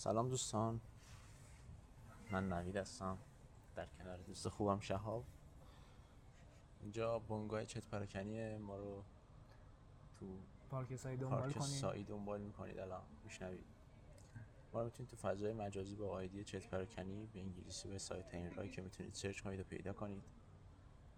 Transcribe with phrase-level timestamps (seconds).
[0.00, 0.80] سلام دوستان.
[2.30, 3.18] من نوید هستم.
[3.74, 5.24] در کنار دوست خوبم شهاب.
[6.80, 9.04] اینجا بنگاه چت پراکنی ما رو
[10.18, 10.38] تو
[10.70, 13.02] پارک سایی دنبال پارک کنیم سایی دنبال می‌کنید الان.
[13.24, 13.64] میشنوید
[14.72, 18.54] ما رو می‌تونید تو فضای مجازی با آیدی چت پراکنی به انگلیسی به ساده ترین
[18.54, 20.22] راهی که می‌تونید سرچ کنید و پیدا کنید.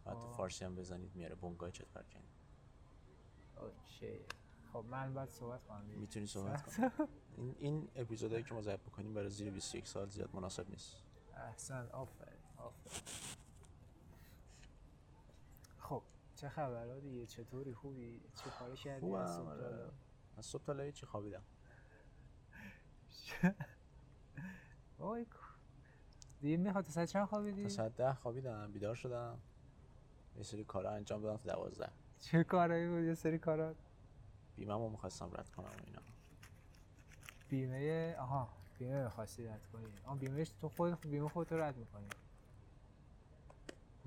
[0.06, 0.33] و تو.
[0.33, 2.28] فارسی هم بزنید میاره بنگاه چت پراکنی.
[3.60, 4.20] OK.
[4.72, 5.84] خب من باید صحبت کنم.
[5.84, 6.91] می‌تونی صحبت کنی.
[7.36, 10.96] این این اپیزودهایی که ما ضبط می‌کنیم برای زیر 21 سال زیاد مناسب نیست.
[11.36, 13.02] احسن آفرین آفرین.
[15.78, 16.02] خب
[16.36, 19.91] چه خبر دیگه چطوری؟ خوبی؟ چه کاری کردی؟ خوبم از صبح تا آره.
[20.36, 21.42] از صبح تا چی خوابیدم.
[24.98, 25.27] وای.
[26.41, 29.38] دیگه می‌خواد تا ساعت چند خوابیدی؟ تا ساعت ده خوابیدم بیدار شدم.
[30.36, 31.88] یه سری کارا انجام دادم تا دوازده.
[32.20, 33.77] چه کارایی بود؟ یه سری کارات
[34.56, 36.11] بیمه می‌خواستم رد کنم اینا.
[37.53, 39.84] بیمه آها بیمه می‌خواستی رد کنی.
[40.06, 42.09] آها بیمهش تو خود بیمه خودت رو رد می‌کنی.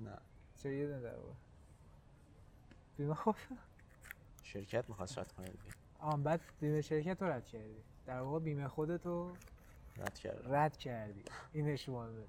[0.00, 0.18] نه.
[0.56, 1.36] چرا یه دونه در آورد؟
[2.96, 3.34] بیمه خود
[4.42, 5.74] شرکت می‌خواست رد کنه دیگه.
[6.00, 7.82] آه بعد بیمه شرکت رو رد کردی.
[8.06, 9.32] در واقع بیمه خودتو
[9.96, 11.24] رد کردم رد کردی.
[11.52, 12.24] اینش مهمه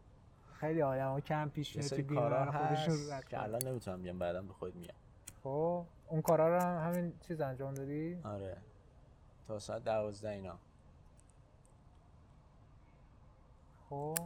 [0.53, 4.19] خیلی آدم ها کم پیش میاد که بیمه رو خودشون رد که الان نمی‌تونم بیام
[4.19, 4.97] بعدم به خود میام
[5.43, 8.57] خب اون کارا رو هم همین چیز انجام دادی؟ آره.
[9.47, 10.59] تا ساعت دوازده اینا.
[13.89, 14.17] خب.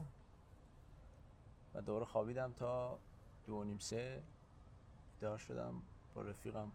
[1.74, 3.00] و دوره خوابیدم تا
[3.46, 4.22] دو و نیم سه.
[5.16, 5.82] بیدار شدم.
[6.16, 6.72] با رفیقم.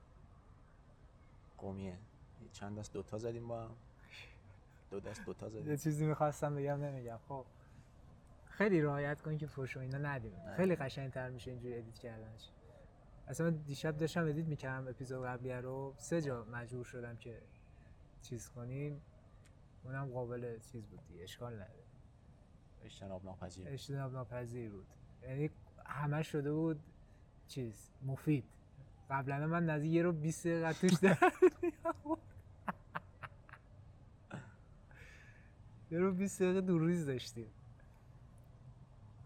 [1.59, 1.91] قومیه.
[2.43, 3.71] یه چند دست دوتا زدیم با هم.
[4.91, 7.19] دو دست دوتا یه زدیم چیزی می‌خواستم بگم نمیگم.
[7.29, 7.45] خب.
[8.51, 10.33] خیلی رعایت کن که فوش و اینا ندیم.
[10.57, 12.51] خیلی قشنگتر میشه اینجوری edit کردنش.
[13.29, 15.95] اصلا من دیشب داشتم edit می‌کردم اپیزود قبلی رو.
[15.99, 17.43] سه جا مجبور شدم که
[18.23, 19.03] چیز کنیم.
[19.85, 21.23] اونم قابل چیز بود دیگه.
[21.23, 21.86] اشکال نداره.
[22.87, 24.87] اجتناب ناپذیر اجتناب ناپذیر بود.
[25.23, 25.51] یعنی
[25.87, 26.81] همه شده بود
[27.49, 28.45] چیز مفید.
[29.11, 31.33] قبلا من نزدیک یه رو 20 دقیقه توش در.
[35.91, 37.47] یه رو 20 دقیقه دور ریز داشتیم.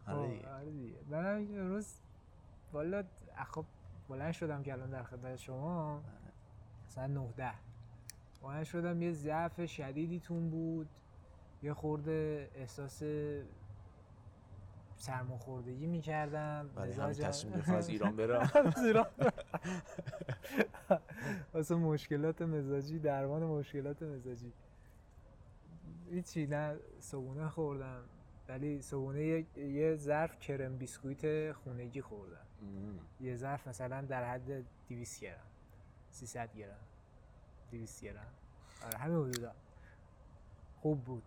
[0.06, 0.48] آره خب، دیگه.
[0.48, 0.98] آره دیگه.
[1.10, 1.94] منم یه روز
[2.72, 3.04] والا
[3.46, 3.64] خب
[4.08, 6.02] بلند شدم که الان در خدمت شما.
[6.86, 7.52] مثلا 9 ده.
[8.42, 10.88] بلند شدم یه ضعف شدیدی تون بود.
[11.62, 13.02] یه خورده احساس
[14.96, 16.70] سرماخوردگی می‌کردم.
[16.74, 18.50] برای همین تصمیم از ایران برم.
[21.54, 24.52] واسه مشکلات مزاجی درمان مشکلات مزاجی.
[26.10, 28.02] هیچی نه صبونه خوردم
[28.48, 32.46] ولی صبونه یه, یه ظرف کرم بیسکویت خونگی خوردم.
[32.62, 32.98] مم.
[33.20, 35.46] یه ظرف مثلا در حد 200 گرم
[36.10, 36.78] 300 گرم
[37.70, 38.26] 200 گرم.
[38.86, 39.52] آره همین حدودا.
[40.76, 41.22] خوب بود.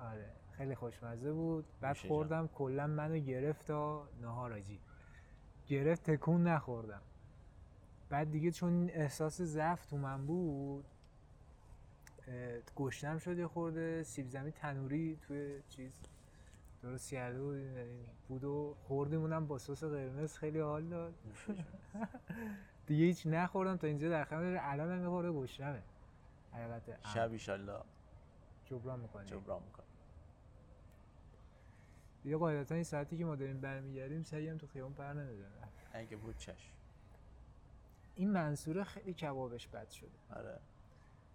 [0.00, 1.64] آره خیلی خوشمزه بود.
[1.80, 4.80] بعد خوردم کلا منو گرفت تا نهار آجی.
[5.66, 7.02] گرفت تکون نخوردم.
[8.08, 10.84] بعد دیگه چون احساس ضعف تو من بود
[12.28, 14.02] اه، گشنم شد یه خورده.
[14.02, 15.92] سیب زمینی تنوری توی چیز
[16.82, 21.14] درست کرده بود این بود و خوردیم اونم با سس قرمز خیلی حال داد.
[22.86, 25.82] دیگه هیچ نخوردم تا اینجا در خدمت الان هم یه خورده گشنمه.
[26.52, 27.80] حقیقت شب ایشالله
[28.64, 29.26] جبران می‌کنیم.
[29.26, 29.84] جبران می‌کنم
[32.22, 35.50] دیگه قاعدتا این ساعتی که ما داریم برمیگردیم سعی هم تو خیابون پر نمی‌زنه
[35.92, 36.72] اگه بود چشم.
[38.14, 40.08] این منصوره خیلی کبابش بد شده.
[40.30, 40.58] آره.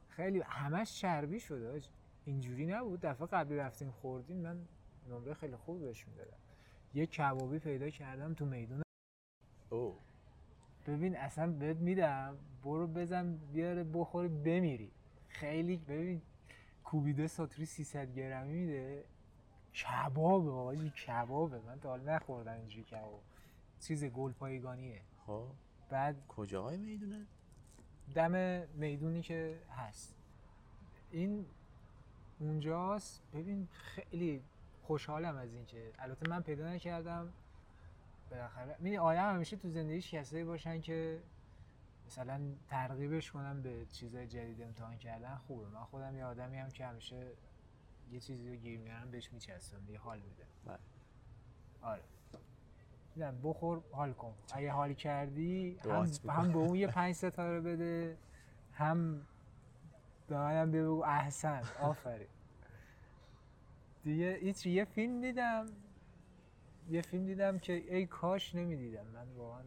[0.09, 1.90] خیلی همش چربی شده حاجی.
[2.25, 3.01] اینجوری نبود.
[3.01, 4.57] دفعه قبلی رفتیم خوردیم من
[5.09, 6.38] نمره خیلی خوب بهش می‌دادم.
[6.94, 8.81] یه کبابی پیدا کردم تو میدون.
[9.69, 9.96] او.
[10.88, 14.91] ببین اصلا بهت میدم برو بزن بیاره بخوری بمیری.
[15.28, 16.22] خیلی ببین
[16.84, 19.03] کوبیده ساتوری 300 گرمی میده.
[19.84, 21.60] کبابه آجی کبابه.
[21.60, 23.22] من تا حالا نخوردم اینجوری کباب
[23.80, 25.02] چیز گل پایگانیه.
[25.28, 25.48] خب.
[25.90, 27.26] بعد کجاهای می‌دونه؟
[28.16, 28.32] دم
[28.74, 30.16] می‌دونی که هست.
[31.12, 31.46] این
[32.40, 33.22] اونجاست.
[33.34, 34.44] ببین خیلی
[34.84, 35.92] خوشحالم از اینکه.
[36.00, 37.34] البته من پیدا نکردم.
[38.32, 38.76] بالاخره.
[38.80, 41.20] می‌دونی آدم همیشه تو زندگیش کسایی باشن که
[42.08, 45.36] مثلا ترغیبش کنم به چیزای جدید امتحان کردن.
[45.36, 45.68] خوبه.
[45.68, 47.28] من خودم یه آدمی هم که همیشه
[48.11, 50.46] یه چیزی رو گیر میارم بهش میچستم دیگه حال میده.
[50.66, 50.78] بله.
[51.81, 52.02] آره.
[53.17, 54.34] نه بخور حال کن.
[54.53, 56.11] اگه حال کردی هم.
[56.29, 58.17] هم به اون یه پنج ستاره بده
[58.73, 59.28] هم
[60.28, 61.63] به منم بگو احسن.
[61.81, 62.28] آفرین.
[64.03, 65.66] دیگه هیچ یه فیلم دیدم.
[66.90, 69.05] یه فیلم دیدم که ای کاش نمی‌دیدم.
[69.05, 69.63] من واقعا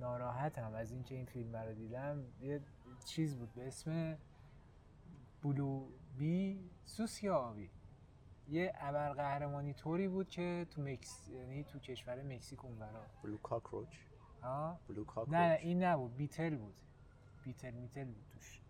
[0.00, 2.24] ناراحتم از اینکه این فیلم رو دیدم.
[2.42, 2.60] یه
[3.04, 4.18] چیز بود به اسم
[5.42, 5.86] بلو
[6.18, 7.70] بی سوس یا آبی
[8.48, 13.06] یه ابرقهرمانی طوری بود که تو مکس یعنی تو کشور مکزیک اونورا.
[13.22, 13.96] بلو کاکروچ؟
[14.42, 15.34] ها بلو کاکروچ.
[15.34, 16.16] نه نه این نبود.
[16.16, 16.74] بیتل بود.
[17.44, 18.60] بیتل میتل بود توش.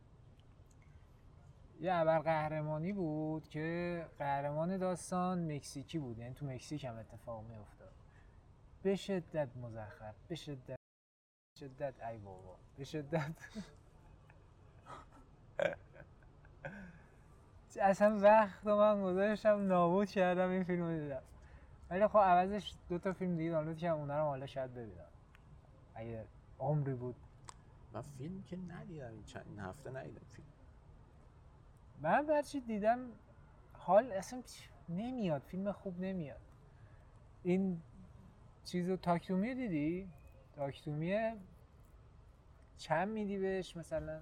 [1.80, 6.18] یه ابرقهرمانی بود که قهرمان داستان مکزیکی بود.
[6.18, 7.92] یعنی تو مکزیک هم اتفاق می افتاد
[8.82, 10.14] به شدت مزخرف.
[10.28, 10.76] به شدت
[11.58, 12.58] شدت ای بابا.
[12.76, 13.32] به شدت.
[17.78, 21.22] اصلا وقت من گذاشتم نابود کردم این فیلم رو دیدم.
[21.90, 25.04] ولی خب عوضش دو تا فیلم دیگه دانلود کردم اونا رو حالا شاید ببینم.
[25.94, 26.24] اگه
[26.58, 27.16] عمری بود.
[27.92, 30.48] من فیلم که ندیدم این چند این هفته ندیدم فیلم.
[32.00, 32.98] من برچی دیدم
[33.72, 34.42] حال اصلا
[34.88, 36.40] نمیاد فیلم خوب نمیاد.
[37.42, 37.80] این
[38.64, 40.08] چیزو تاکتومی دیدی؟
[40.56, 41.32] تاکتومی
[42.76, 44.20] چند میدی بهش مثلا؟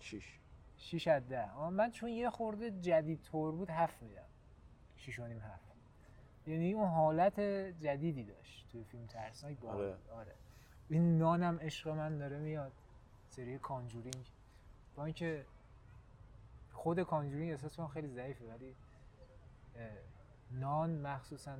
[0.00, 0.38] شیش.
[0.76, 4.26] 6 از 10 اما من چون یه خورده جدید طور بود هفت میدم.
[4.96, 5.66] 6 و نیم هفت.
[6.46, 7.40] یعنی اون حالت
[7.80, 9.96] جدیدی داشت توی فیلم ترسناک با آره.
[10.12, 10.34] آره.
[10.88, 12.72] این نانم عشق من داره میاد.
[13.28, 14.32] سری کانجورینگ.
[14.96, 15.46] با اینکه
[16.72, 18.74] خود کانجورینگ احساس کنم خیلی ضعیفه ولی
[20.50, 21.56] نان مخصوصا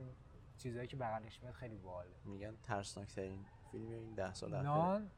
[0.58, 2.10] چیزایی که بغلش میاد خیلی باحاله.
[2.24, 5.10] میگن ترسناک ترین فیلم این ده سال اخیر نان؟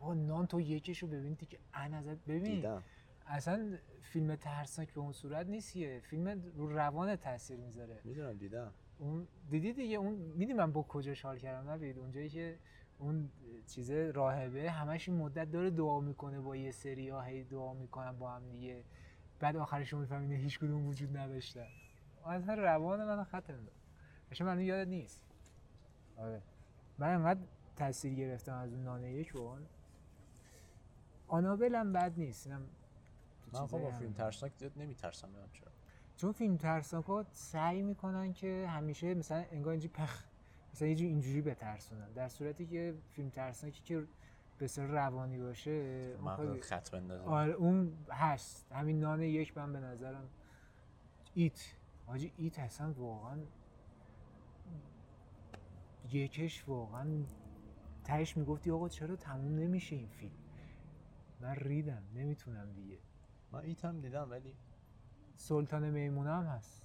[0.00, 2.42] بابا نان تو یکیشو ببین که ان ازت ببین.
[2.42, 2.82] دیدم.
[3.28, 8.00] اصلا فیلم ترسناک به اون صورت نیستیه فیلم رو روان تاثیر می‌ذاره.
[8.04, 8.72] می‌دونم دیدم.
[8.98, 12.58] اون دیدی دیگه؟ اون میدی من با کجا حال کردم؟ نبید اونجایی که
[12.98, 13.30] اون
[13.66, 18.12] چیز راهبه همش این مدت داره دعا می‌کنه با یه سری ها هی دعا می‌کنن
[18.12, 18.84] با هم دیگه.
[19.40, 21.66] بعد آخرش رو می‌فهمین هیچ کدوم وجود نداشتن.
[22.26, 23.78] اصلا روان من خط انداخت.
[24.40, 25.22] من یادت نیست.
[26.16, 26.42] آره.
[26.98, 27.40] من انقدر
[27.76, 29.66] تاثیر گرفتم از اون نانه یک اون.
[31.28, 32.46] آنابل هم بد نیست.
[32.46, 32.62] اینم
[33.52, 35.72] من خب با فیلم ترسناک زیاد نمیترسم نمی‌دونم چرا.
[36.16, 40.24] چون فیلم ترسناک ها سعی می‌کنن که همیشه مثلا انگار اینجوری پخ
[40.72, 42.12] مثلا یه جوری اینجوری بترسونن.
[42.12, 44.06] در صورتی که فیلم ترسناکی که
[44.58, 47.24] به صورت روانی باشه من خط بندازم.
[47.24, 48.72] آره اون هست.
[48.72, 50.28] همین نان یک من به نظرم
[51.34, 51.74] ایت.
[52.06, 53.38] حاجی ایت اصلا واقعا
[56.12, 57.24] یکش واقعا
[58.04, 60.32] تهش می‌گفتی آقا چرا تموم نمیشه این فیلم؟
[61.40, 62.98] من ریدم نمی‌تونم دیگه.
[63.52, 64.54] من ایتم دیدم ولی
[65.36, 66.82] سلطان میمون هم هست.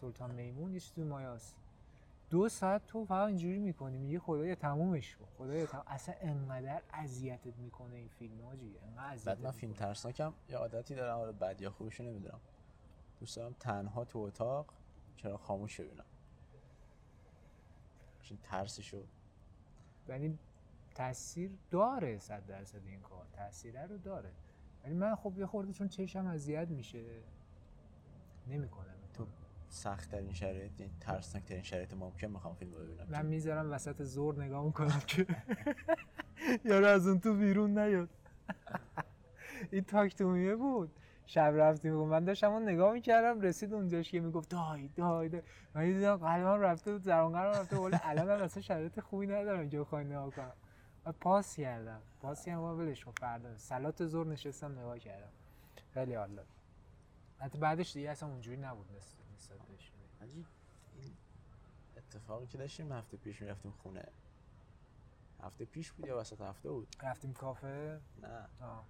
[0.00, 1.56] سلطان میمون یه چیز توی مایاست
[2.30, 5.26] دو ساعت تو فقط اینجوری می‌کنی میگه خدایا تمومش کن.
[5.38, 5.84] خدایا تموم.
[5.86, 9.72] اصلا انقدر اذیتت می‌کنه این فیلم انقدر بعد من فیلم.
[9.72, 10.32] ترسناکم.
[10.48, 12.40] یه عادتی دارم حالا بد یا خوبشو نمی‌دونم.
[13.20, 14.66] دوست دارم تنها تو اتاق
[15.16, 16.04] چرا خاموش ببینم.
[18.22, 19.02] چون ترسشو
[20.08, 20.38] یعنی
[20.94, 23.26] تاثیر داره صد درصد این کار.
[23.32, 24.32] تاثیر رو داره.
[24.84, 27.04] ولی من خب یه خورده چون چشم اذیت میشه
[28.46, 28.84] نمی‌کنم
[29.14, 29.26] تو
[29.68, 33.06] سخت ترین شرایط ترسناک ترین شرایط ممکن می‌خوام فیلم ببینم.
[33.10, 35.26] من می‌ذارم وسط زور نگاه می‌کنم که
[36.64, 38.08] یارو از اون تو بیرون نیاد.
[39.72, 40.90] این تاکتومیه بود.
[41.26, 45.42] شب رفتیم و من داشتم اون نگاه می‌کردم رسید اونجاش که می‌گفت دای دای دای.
[45.74, 50.04] من دیدم قلبم رفته بود زرانگرم رفته ولی الان اصلا شرایط خوبی ندارم اینجا بخوای
[50.04, 50.52] نگاه کنم.
[51.20, 52.00] پاس کردم.
[52.20, 53.58] پاس کردم ولش کن فردا.
[53.58, 55.30] سلات زور نشستم نگاه کردم.
[55.94, 56.46] خیلی حال داد.
[57.38, 58.86] حتی بعدش دیگه اصلا اونجوری نبود
[59.34, 59.92] نسبت بهش.
[60.20, 60.44] این
[61.96, 64.04] اتفاقی که داشتیم هفته پیش می‌رفتیم خونه.
[65.42, 68.48] هفته پیش بود یا وسط هفته بود؟ رفتیم کافه؟ نه.
[68.60, 68.84] آه.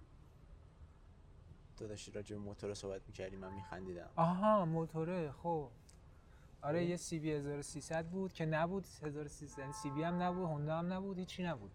[1.77, 4.09] تو داشتی راجع به موتور صحبت می‌کردی من میخندیدم.
[4.15, 5.31] آها موتوره.
[5.31, 5.69] خب.
[6.61, 8.87] آره یه سی بی 1300 بود که نبود.
[9.01, 11.71] 1300 یعنی سی بی هم نبود هوندا هم نبود هیچی نبود.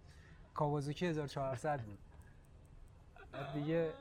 [0.56, 1.98] کاوازاکی 1400 بود.
[3.32, 3.92] بعد دیگه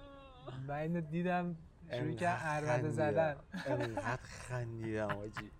[0.68, 1.56] من اینو دیدم
[1.92, 3.36] شروع کرد عربده زدن.
[3.66, 5.52] انقدر خندیدم آجی.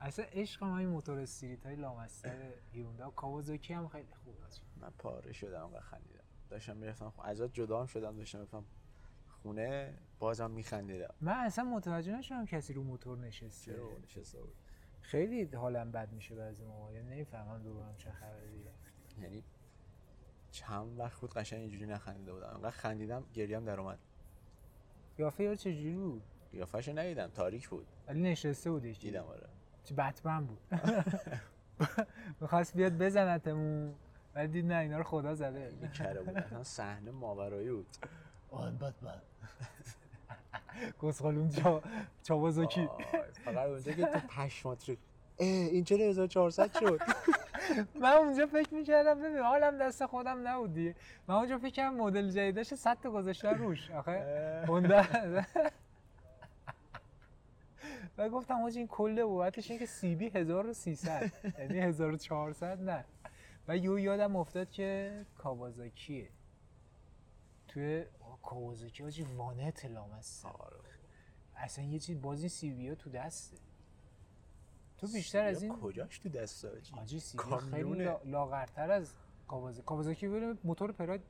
[0.00, 4.90] اصلا عشق من این موتور استریت های لامستر هیوندا کاوازاکی هم خیلی خوب است من
[4.98, 6.24] پاره شدم و خندیدم.
[6.50, 8.64] داشتم می‌رفتم ازت جدا هم شدم داشتم می‌رفتم
[9.28, 11.14] خونه بازم میخندیدم.
[11.20, 13.72] من اصلا متوجه نشدم کسی رو موتور نشسته.
[13.72, 14.54] چرا نشسته بود؟
[15.00, 16.92] خیلی حالم بد میشه بعضی موقع.
[16.92, 18.70] یعنی نمی‌فهمم دورم چه خبره دیگه
[19.20, 19.44] یعنی
[20.50, 22.46] چند وقت بود قشنگ اینجوری نخندیده بودم.
[22.54, 23.98] انقدر خندیدم گریم در اومد.
[25.16, 27.86] قیافه یارو چجوری بود؟ قیافش ندیدم تاریک بود.
[28.08, 29.48] ولی نشسته بود یکی دیدم آره.
[29.84, 30.58] چه بتمن بود.
[32.40, 33.94] می‌خواست بیاد بزنتمون
[34.34, 35.72] ولی دید نه اینا رو خدا زده.
[35.80, 36.36] این کره بود.
[36.36, 37.86] اصلا صحنه ماورایی بود.
[38.50, 39.22] آه بتمن
[41.00, 41.82] گسخالون چا...
[42.22, 42.88] چاوازاکی
[43.44, 44.98] فقط اونجا که تو پشمات شد
[45.38, 47.00] اه این چرا 1400 شد؟
[47.94, 50.94] من اونجا فکر می‌کردم ببین حالم دست خودم نبود دیگه
[51.28, 53.90] من اونجا فکر کردم مدل جدیدش 100 تا گذاشتن روش.
[53.90, 55.04] آخه هوندا
[58.18, 63.04] و گفتم حاجی این کل بابتش اینه که سی بی 1300 یعنی 1400 نه.
[63.68, 66.28] و یو یادم افتاد که کاوازاکیه.
[67.68, 68.04] توی
[68.42, 70.76] کاوازاکی حاجی وانت لامصب آره.
[71.56, 73.56] اصلا یه چیز بازی سی بی ها تو دسته.
[75.02, 79.14] تو بیشتر از این کجاش تو دست آجی آجی سی بی خیلی لاغرتر از
[79.48, 81.20] کاوازاکی کاوازاکی ببین موتور پراد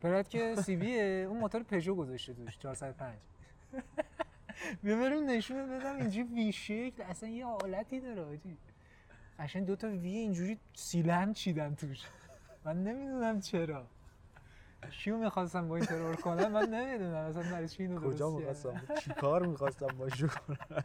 [0.00, 3.18] پراد که سی بیه اون موتور پژو گذاشته توش 405
[4.84, 8.56] ببریم نشون بدم اینجوری وی شکل اصلا یه حالتی داره آجی.
[9.38, 12.04] قشنگ دو تا وی اینجوری سیلن چیدن توش.
[12.64, 13.86] من نمی‌دونم چرا.
[14.90, 17.14] کیو می‌خواستم با این ترور کنم؟ من نمی‌دونم.
[17.14, 18.30] اصلا برای چی اینو کجا.
[18.30, 20.84] می‌خواستم؟ چی کار می‌خواستم باشو کنم؟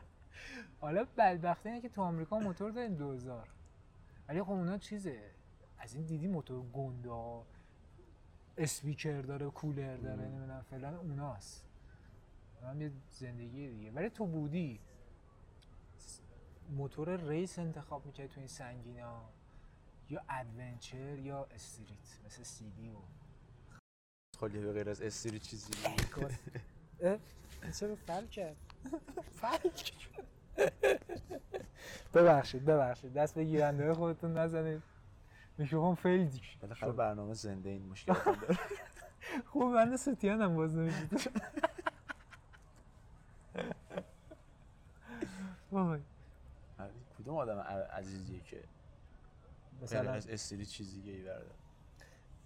[0.84, 3.48] حالا بدبختی اینه که تو آمریکا موتور داریم 2000
[4.30, 5.32] ولی خب اونا چیزه؟
[5.78, 7.46] از این دیدی موتور گندا
[8.58, 10.22] اسپیکر داره کولر داره.
[10.26, 11.66] نمی‌دونم فلان اوناست.
[12.64, 13.92] هم یه زندگی دیگه.
[13.92, 14.80] ولی تو بودی.
[16.70, 19.22] موتور ریس انتخاب می‌کردی تو این سنگینا
[20.10, 22.98] یا ادونچر یا استریت مثل سی دی و
[24.40, 25.74] خالی به غیر از استری چیزی.
[27.80, 28.56] چرا فل کرد؟
[29.42, 30.33] فل کرد.
[32.14, 33.14] ببخشید ببخشید.
[33.14, 34.84] دست به گیرنده خودتون نزنید.
[35.58, 36.46] میکروفون فیل دیگه.
[36.62, 38.60] بالاخره برنامه زنده این مشکل داره.
[39.46, 41.32] خوب بنده ستیانم باز نمیشید
[45.72, 46.00] وای.
[46.80, 47.60] آره، کدوم آدم
[47.92, 48.64] عزیزیه که
[49.82, 51.52] مثلا از استری چیزی دیگه ای برده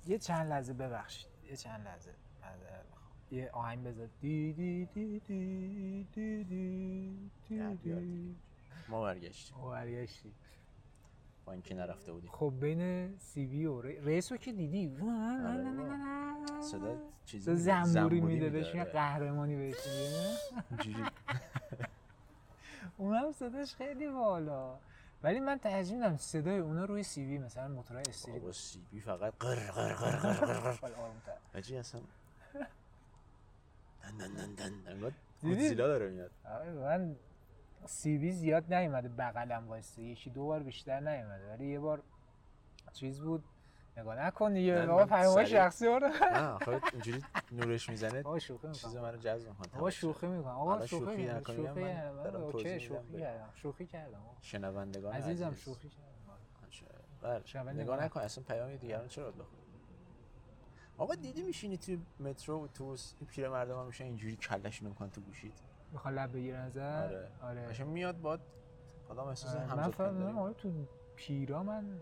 [0.07, 1.29] یه چند لحظه ببخشید.
[1.49, 2.11] یه چند لحظه.
[2.41, 2.85] معذرت.
[3.31, 4.07] یه آهنگ بذار.
[4.21, 8.35] دی دی دی دی دی دی دی دی.
[8.89, 9.57] ما برگشتیم.
[9.57, 10.31] او برگشتی
[11.45, 12.29] با اینکه نرفته بودیم.
[12.31, 14.97] خب بین سی وی و ری- ریس رو که دیدی.
[16.61, 18.83] صدا چیزی صدا می‌ده، زنبوری میده بهش آره.
[18.83, 21.11] قهرمانی بهش میده.
[22.97, 24.77] اونم صداش خیلی بالا.
[25.23, 28.37] ولی من ترجیح میدم صدای اونا روی سی وی مثلا موتورهای استریت.
[28.39, 31.77] بابا سی بی فقط قر قر قر قر قر قر.
[31.79, 32.01] اصلا.
[34.11, 35.11] دن دن؟
[35.41, 36.31] گودزیلا داره میاد.
[36.45, 37.15] آره، من
[37.85, 40.01] سی وی زیاد نیومده بغلم وایسته.
[40.01, 41.49] یکی دو بار بیشتر نیومده.
[41.49, 42.03] ولی یه بار
[42.93, 43.43] چیز بود.
[43.97, 44.85] نگاه نکن دیگه.
[44.85, 45.99] پیام‌های سریع- شخصی رو
[46.33, 49.77] نه آخه اینجوری نورش می‌زنه آقا شوخی چیز می‌کنم منو جذب می‌کنه.
[49.77, 50.51] آقا شوخی می‌کنم.
[50.51, 52.51] آقا شوخی شوخی شوخی من کردم.
[52.51, 52.79] شوخی
[53.17, 53.49] کردم.
[53.53, 54.17] شوخی کردم.
[54.17, 54.35] آقا.
[54.41, 55.59] شنوندگان عزیزم عزیز.
[55.59, 57.63] شوخی کردم.
[57.63, 57.73] بله.
[57.73, 59.59] نگاه نکن اصلا پیام دیگران چرا بخون
[60.97, 65.53] آقا دیدی میشینی تو مترو اتوبوس این پیرمردا هم میشن اینجوری کلشون می‌کنن تو گوشید
[65.91, 67.05] می‌خواد لب بگیره نظر
[67.41, 67.67] آره.
[67.67, 67.83] آره.
[67.83, 68.41] میاد باد.
[69.09, 70.71] آدم احساس آره، من فهمیدم آره تو
[71.15, 71.99] پیرا من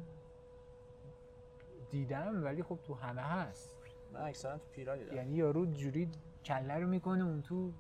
[1.92, 3.76] دیدم ولی خب تو همه هست.
[4.14, 5.16] من اکثرا تو پیرا دیدم.
[5.16, 6.10] یعنی یارو جوری
[6.46, 7.72] کله رو می‌کنه اون تو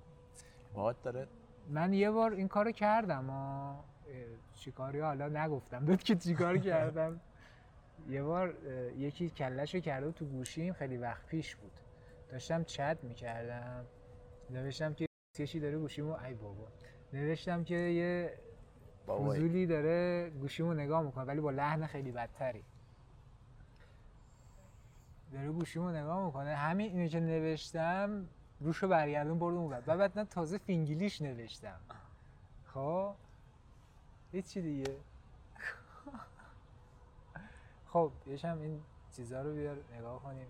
[0.73, 1.27] باد داره.
[1.69, 3.29] من یه بار این کارو کردم
[4.53, 5.85] چیکاری حالا نگفتم.
[5.85, 7.21] بهت که چیکار کردم.
[8.09, 8.55] یه بار
[8.97, 11.71] یکی کلش رو کرده تو گوشیم خیلی وقت پیش بود.
[12.29, 13.85] داشتم چت می‌کردم.
[14.49, 15.07] نوشتم که
[15.39, 16.67] یکی داره گوشیمو ای بابا.
[17.13, 18.33] نوشتم که یه
[19.07, 22.63] فضولی داره گوشیمو نگاه می‌کنه ولی با لحن خیلی بدتری.
[25.33, 26.55] داره گوشیمو نگاه می‌کنه.
[26.55, 28.27] همین اینو که نوشتم
[28.59, 29.73] روشو برگردون برد اون.
[29.87, 31.79] و بعد من تازه فینگلیش نوشتم.
[32.65, 33.13] خب؟
[34.31, 34.95] هیچی دیگه.
[37.95, 40.47] خب یکم این چیزا رو بیار نگاه کنیم.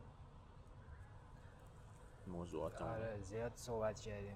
[2.27, 2.81] موضوعات.
[2.81, 4.35] آره زیاد صحبت کردیم.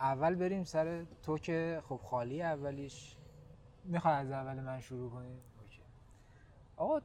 [0.00, 3.16] اول بریم سر تو که خب خالی اولیش.
[3.84, 5.82] می‌خوای از اول من شروع کنیم؟ اوکی.
[6.76, 7.00] آقا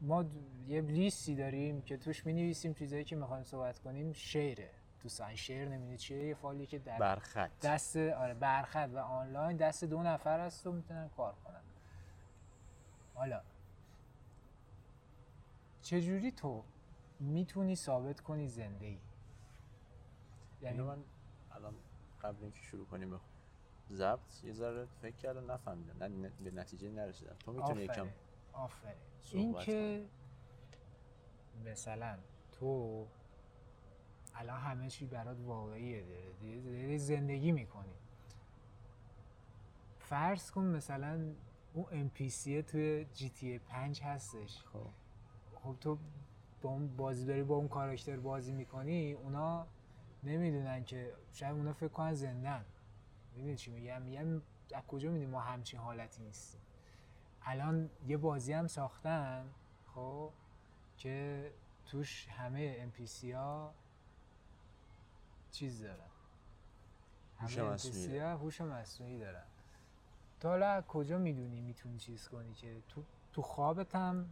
[0.00, 0.24] ما
[0.66, 4.12] یه لیستی داریم که توش می نویسیم چیزایی که می‌خوایم صحبت کنیم.
[4.12, 4.70] شعره.
[5.00, 9.56] تو ساین شعر نمی‌دونی چیه؟ یه فایلی که در برخط دست آره برخط و آنلاین
[9.56, 11.62] دست دو نفر هست و می‌تونن کار کنن.
[13.14, 13.42] حالا
[15.84, 16.64] چجوری تو
[17.20, 18.98] می‌تونی ثابت کنی زنده ای
[20.62, 21.04] یعنی من
[21.50, 21.74] الان
[22.22, 23.18] قبل اینکه شروع کنیم به
[23.90, 26.04] ضبط یه ذره فکر کردم نفهمیدم.
[26.04, 27.36] نه به نتیجه نرسیدم.
[27.38, 28.08] تو می‌تونی یکم
[28.52, 28.94] آفرین
[29.32, 30.06] این که
[31.64, 32.18] مثلا
[32.52, 33.06] تو
[34.34, 36.04] الان همه چی برات واقعیه
[36.42, 37.94] داری- زندگی می‌کنی.
[39.98, 41.34] فرض کن مثلا
[41.74, 44.62] اون NPC توی GTA 5 هستش.
[44.62, 44.86] خب.
[45.64, 45.98] خب تو
[46.62, 49.66] با اون بازی داری با اون کاراکتر بازی می‌کنی اونا
[50.22, 52.64] نمی‌دونن که شاید اونا فکر کنن زندن.
[53.36, 54.42] می‌دونی چی میگم؟ میگم
[54.74, 56.60] از کجا می‌دونی ما همچین حالتی نیستیم؟
[57.42, 59.46] الان یه بازی هم ساختم
[59.94, 60.30] خب
[60.96, 61.50] که
[61.86, 63.74] توش همه NPC ها
[65.50, 65.98] چیز دارن.
[67.38, 68.18] هوش همه مصنوعی.
[68.18, 69.44] NPC ها هوش مصنوعی دارن.
[70.40, 73.02] تو حالا کجا می‌دونی می‌تونی چیز کنی که تو
[73.32, 74.28] تو خوابت هم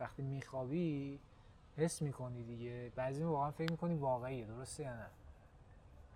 [0.00, 1.20] وقتی میخوابی
[1.76, 2.92] حس می‌کنی دیگه.
[2.96, 5.06] بعضی واقعا فکر می‌کنی واقعیه درسته یا نه؟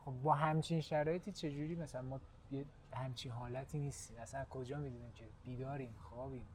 [0.04, 2.20] خب با همچین شرایطی چجوری مثلا ما
[2.50, 6.46] یه همچین حالتی نیستیم؟ اصلا از کجا می‌دونیم که بیداریم خوابیم؟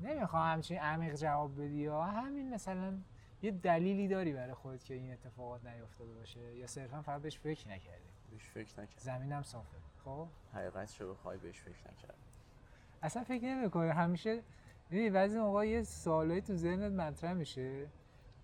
[0.00, 2.98] نمی‌خوام همچین عمیق جواب بدی یا همین مثلا
[3.42, 7.68] یه دلیلی داری برای خودت که این اتفاقات نیفتاده باشه؟ یا صرفا فقط بهش فکر
[7.68, 9.76] نکردی؟ بهش فکر نکرد زمینم صافه.
[10.04, 12.16] خب؟ حقیقت شو بخوای بهش فکر نکرد.
[13.02, 13.88] اصلا فکر نمی‌کنی.
[13.88, 14.42] همیشه
[14.90, 17.86] دیدی بعضی موقع یه سوالایی تو ذهنت مطرح میشه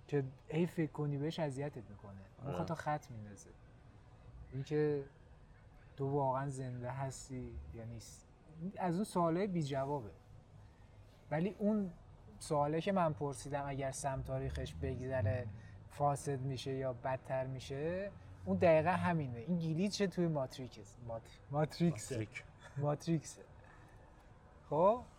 [0.07, 2.21] که ای فکر کنی بهش اذیتت می‌کنه.
[2.43, 2.55] آره.
[2.55, 3.51] مخاطب تو خط میندازه.
[4.53, 5.05] اینکه
[5.97, 8.27] تو واقعا زنده هستی یا نیست.
[8.77, 10.11] از اون سوالای بی جوابه
[11.31, 11.91] ولی اون
[12.39, 15.47] سواله که من پرسیدم اگر سم تاریخش بگذره
[15.91, 18.11] فاسد میشه یا بدتر میشه
[18.45, 19.39] اون دقیقا همینه.
[19.39, 20.99] این گلیچه توی ماتریکس.
[21.07, 21.23] مات...
[21.51, 22.45] ماتریکسه ماتریک.
[22.77, 23.43] ماتریکسه
[24.71, 25.14] خب خب؟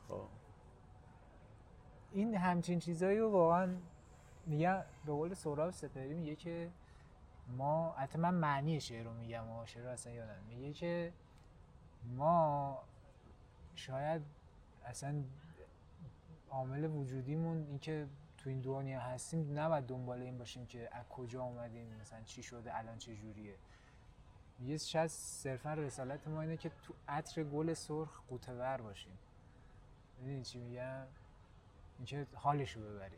[2.15, 3.75] این همچین چیزایی رو واقعا
[4.45, 6.69] میگم به قول سهراب سپهری میگه که
[7.57, 11.13] ما حتی من معنی شعر رو میگم و شعر اصلا یادم میگه که
[12.17, 12.79] ما
[13.75, 14.21] شاید
[14.85, 15.23] اصلا
[16.49, 18.07] عامل وجودیمون اینکه
[18.37, 22.77] تو این دنیا هستیم نباید دنبال این باشیم که از کجا اومدیم مثلا چی شده
[22.77, 23.55] الان چه جوریه.
[24.59, 29.17] یه شاید صرفا رسالت ما اینه که تو عطر گل سرخ قوطه باشیم.
[30.19, 31.07] می‌دونی چی میگم؟
[31.97, 33.17] اینکه حالشو ببری.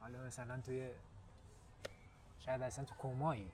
[0.00, 0.90] حالا مثلا توی
[2.38, 3.52] شاید اصلا تو کمایی.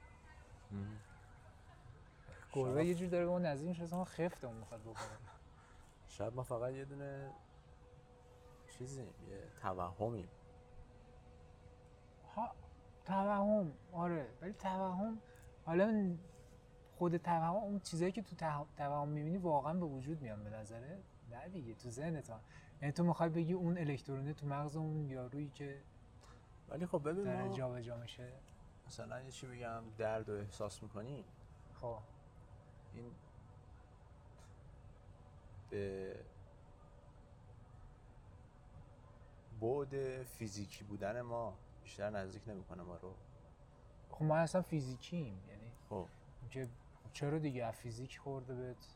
[2.53, 5.19] گربه یه جور داره به اون نزدیک میشه اصلا خفتمون می‌خواد بکنه
[6.09, 7.31] شاید ما فقط یه دونه
[8.79, 10.29] چیزیم یه توهمیم.
[12.37, 12.55] ها
[13.05, 14.29] توهم آره.
[14.43, 15.19] ولی توهم
[15.67, 16.17] حالا
[16.99, 18.37] خود توهم اون چیزایی که تو
[18.77, 20.99] توهم می‌بینی واقعا به وجود میان به نظره
[21.31, 22.41] نه دیگه تو ذهنت ها.
[22.83, 25.83] یعنی تو می‌خوای بگی اون الکترونه تو مغز اون یارویی که
[26.69, 28.33] ولی خب ببین ما جابجا میشه.
[28.87, 31.25] مثلا یه چی بگم درد رو احساس می‌کنی؟
[31.81, 31.99] خب.
[32.95, 33.11] این
[35.71, 36.17] به
[39.61, 43.15] بعد فیزیکی بودن ما بیشتر نزدیک نمی‌کنه ما رو.
[44.11, 46.07] خب ما اصلا فیزیکیم یعنی خب.
[46.51, 46.69] که
[47.13, 48.96] چرا دیگه از فیزیک خورده بهت؟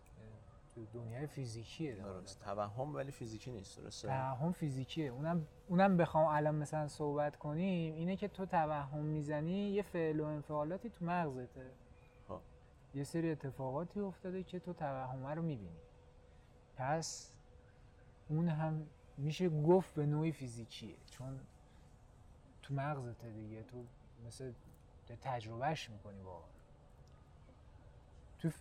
[0.86, 1.94] دنیای فیزیکیه.
[1.94, 2.40] در درست.
[2.40, 5.10] توهم ولی فیزیکی نیست درسته؟ توهم فیزیکیه.
[5.10, 10.24] اونم اونم بخوام الان مثلا صحبت کنیم اینه که تو توهم می‌زنی یه فعل و
[10.24, 11.70] انفعالاتی تو مغزته.
[12.28, 12.40] خب.
[12.94, 15.80] یه سری اتفاقاتی افتاده که تو توهمه رو می‌بینی.
[16.76, 17.32] پس
[18.28, 21.40] اون هم میشه گفت به نوعی فیزیکیه چون
[22.62, 23.62] تو مغزته دیگه.
[23.62, 23.84] تو
[24.26, 24.52] مثل
[25.22, 26.50] تجربهش می‌کنی واقعا
[28.38, 28.52] تو ف-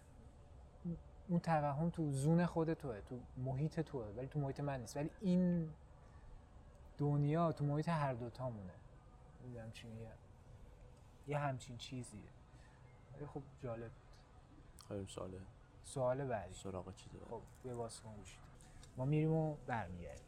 [1.30, 4.98] اون توهم تو زون خود توه تو محیط توه ولی تو محیط من نیست.
[4.98, 5.70] ولی این
[6.98, 8.74] دنیا تو محیط هر دوتامونه.
[9.44, 10.18] می‌دونم چی میگم
[11.28, 12.30] یه همچین چیزیه.
[13.16, 14.88] ولی خب جالب بود.
[14.88, 15.40] خیلی ساله
[15.84, 16.54] سوال بعدی.
[16.54, 17.30] سراغ چیز بعد.
[17.30, 18.40] خب یه باز کن گوشید
[18.98, 20.26] ما میریم و برمیگردیم.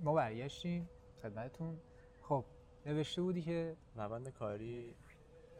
[0.00, 0.88] ما برگشتیم
[1.22, 1.78] خدمتتون.
[2.22, 2.44] خب
[2.86, 4.94] نوشته بودی که روند کاری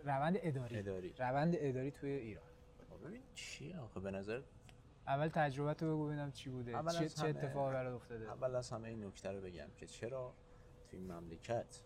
[0.07, 0.79] روند اداری.
[0.79, 1.13] اداری.
[1.19, 2.45] روند اداری توی ایران.
[2.91, 4.43] خب ببین چیه آخه به نظر
[5.07, 8.71] اول تجربه تو بگو ببینم چی بوده اول چه, چه اتفاقی برات افتاده؟ اول از
[8.71, 10.35] همه این نکته رو بگم که چرا
[10.89, 11.83] توی این مملکت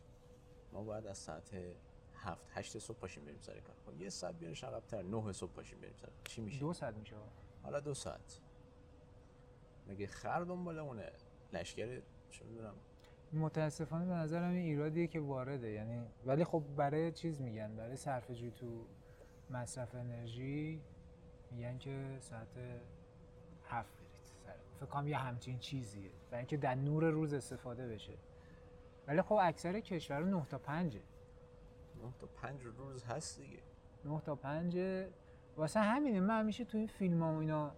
[0.72, 1.50] ما باید از ساعت
[2.14, 3.76] هفت هشت صبح پاشیم بریم سر کار.
[3.87, 6.09] خب یه ساعت بیارش عقب‌تر نه صبح پاشیم بریم سر.
[6.24, 7.16] چی میشه؟ دو ساعت میشه.
[7.62, 8.40] حالا دو ساعت.
[9.87, 11.12] مگه خر دنبالمونه
[11.52, 12.74] لشکر چه می‌دونم
[13.33, 18.35] متاسفانه به نظرم این ایرادیه که وارده یعنی ولی خب برای چیز میگن برای صرفه
[18.35, 18.66] جویی تو
[19.51, 20.81] مصرف انرژی
[21.51, 22.57] میگن که ساعت
[23.69, 24.55] هفت برید سر.
[24.81, 28.12] فکر کنم یه همچین چیزیه برای اینکه در نور روز استفاده بشه.
[29.07, 33.59] ولی خب اکثر کشورها 9 تا 5 نه تا پنج روز هست دیگه.
[34.05, 34.79] 9 تا 5
[35.57, 37.73] واسه همینه من همیشه تو این فیلم ها و اینا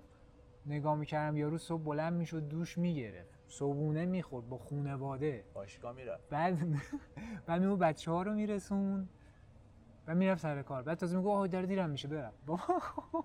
[0.67, 3.32] نگاه می‌کردم یارو صبح بلند می‌شد دوش می‌گرفت.
[3.53, 5.45] صبحونه می‌خورد با خونواده.
[5.55, 6.59] باشگاه میره بعد
[7.47, 9.09] بعد میگو بچه ها رو میرسون.
[10.07, 10.83] و می‌رفت سر کار.
[10.83, 12.33] بعد تازه میگو آه داره دیرم میشه برم.
[12.47, 13.25] بابا.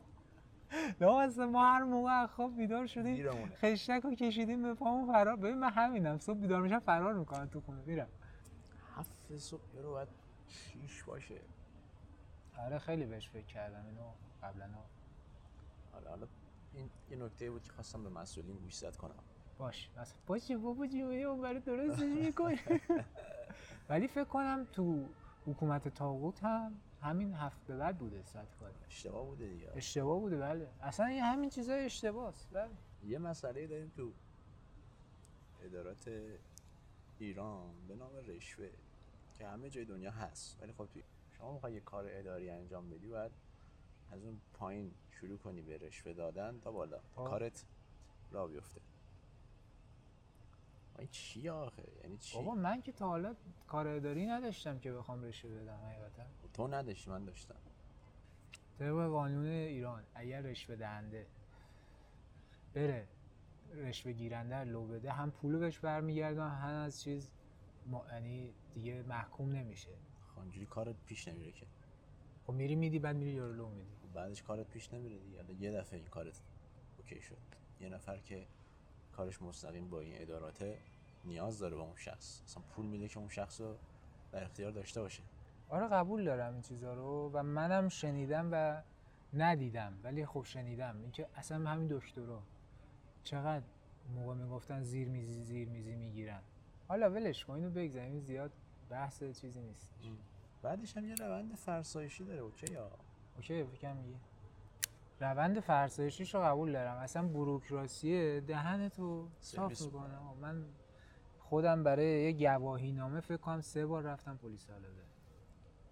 [1.01, 3.27] نه ما هر موقع خواب بیدار شدیم.
[3.55, 6.19] خشتک رو کشیدیم به پامون فرار ببین من همینم.
[6.19, 7.81] صبح بیدار میشم فرار می‌کنم تو خونه.
[7.85, 8.07] میرم.
[8.95, 10.07] هفت صبح یارو باید
[10.47, 11.41] شیش باشه.
[12.57, 13.85] آره خیلی بهش فکر کردم.
[13.85, 14.01] اینو
[14.43, 14.65] قبلا.
[15.93, 16.27] حالا حالا
[16.73, 19.23] این یه نکته بود که خواستم به مسئولین گوشزد کنم.
[19.57, 22.59] باش بس باشه بابا جیمه اون برای درستش می‌کنی
[23.89, 25.05] ولی فکر کنم تو
[25.45, 28.73] حکومت تاغوت هم همین هفت به بعد بوده ساعت کاری.
[28.87, 29.71] اشتباه بوده دیگه.
[29.75, 30.67] اشتباه بوده بله.
[30.81, 32.69] اصلا این همین چیزای اشتباهست بله.
[33.05, 34.11] یه مسئله داریم تو
[35.65, 36.09] ادارات
[37.19, 38.69] ایران به نام رشوه
[39.37, 40.57] که همه جای دنیا هست.
[40.61, 40.87] ولی خب
[41.37, 43.31] شما می‌خوای یه کار اداری انجام بدی باید
[44.11, 46.99] از اون پایین شروع کنی به رشوه دادن تا بالا.
[47.15, 47.29] آه.
[47.29, 47.65] کارت
[48.31, 48.81] را بیفته.
[50.99, 53.35] این چی آخه؟ یعنی چی؟ بابا من که تا حالا
[53.67, 56.23] کار اداری نداشتم که بخوام رشوه بدم حقیقتا.
[56.53, 57.55] تو نداشتی من داشتم.
[58.79, 61.27] طبق قانون ایران اگر رشوه دهنده
[62.73, 63.07] بره
[63.73, 67.31] رشوه گیرنده لو بده هم پولو بهش برمیگردن هم از چیز.
[68.11, 69.89] یعنی دیگه محکوم نمیشه.
[70.35, 71.65] خب اینجوری کارت پیش نمیره که.
[72.47, 73.95] خب میری میدی بعد میری یارو لو میدی.
[74.01, 75.61] خب بعدش کارت پیش نمیره دیگه.
[75.61, 76.41] یه دفعه این کارت
[76.97, 77.37] OK شد.
[77.79, 78.47] یه نفر که
[79.17, 80.77] کارش مستقیم با این اداراته
[81.25, 82.41] نیاز داره با اون شخص.
[82.45, 83.75] اصلا پول میده که اون شخص رو
[84.31, 85.23] در اختیار داشته باشه.
[85.69, 88.81] آره قبول دارم این چیزا رو و منم شنیدم و
[89.33, 90.97] ندیدم ولی خب شنیدم.
[91.01, 92.43] اینکه اصلا همین دکترا
[93.23, 93.65] چقدر
[94.15, 96.41] موقع می‌گفتن زیر میزی زیر میزی می‌گیرن.
[96.87, 98.51] حالا ولش کن اینو بگذاریم زیاد
[98.89, 99.91] بحث چیزی نیست
[100.61, 102.91] بعدش هم یه روند فرسایشی داره OK یا؟
[103.35, 104.15] اوکی فکرم میگی.
[105.19, 106.97] روند فرسایشیش رو قبول دارم.
[106.97, 110.19] اصلا بروکراسی دهنتو صاف می‌کنه.
[110.41, 110.65] من
[111.39, 115.03] خودم برای یه گواهی نامه فکر کنم سه بار رفتم پلیس علاوه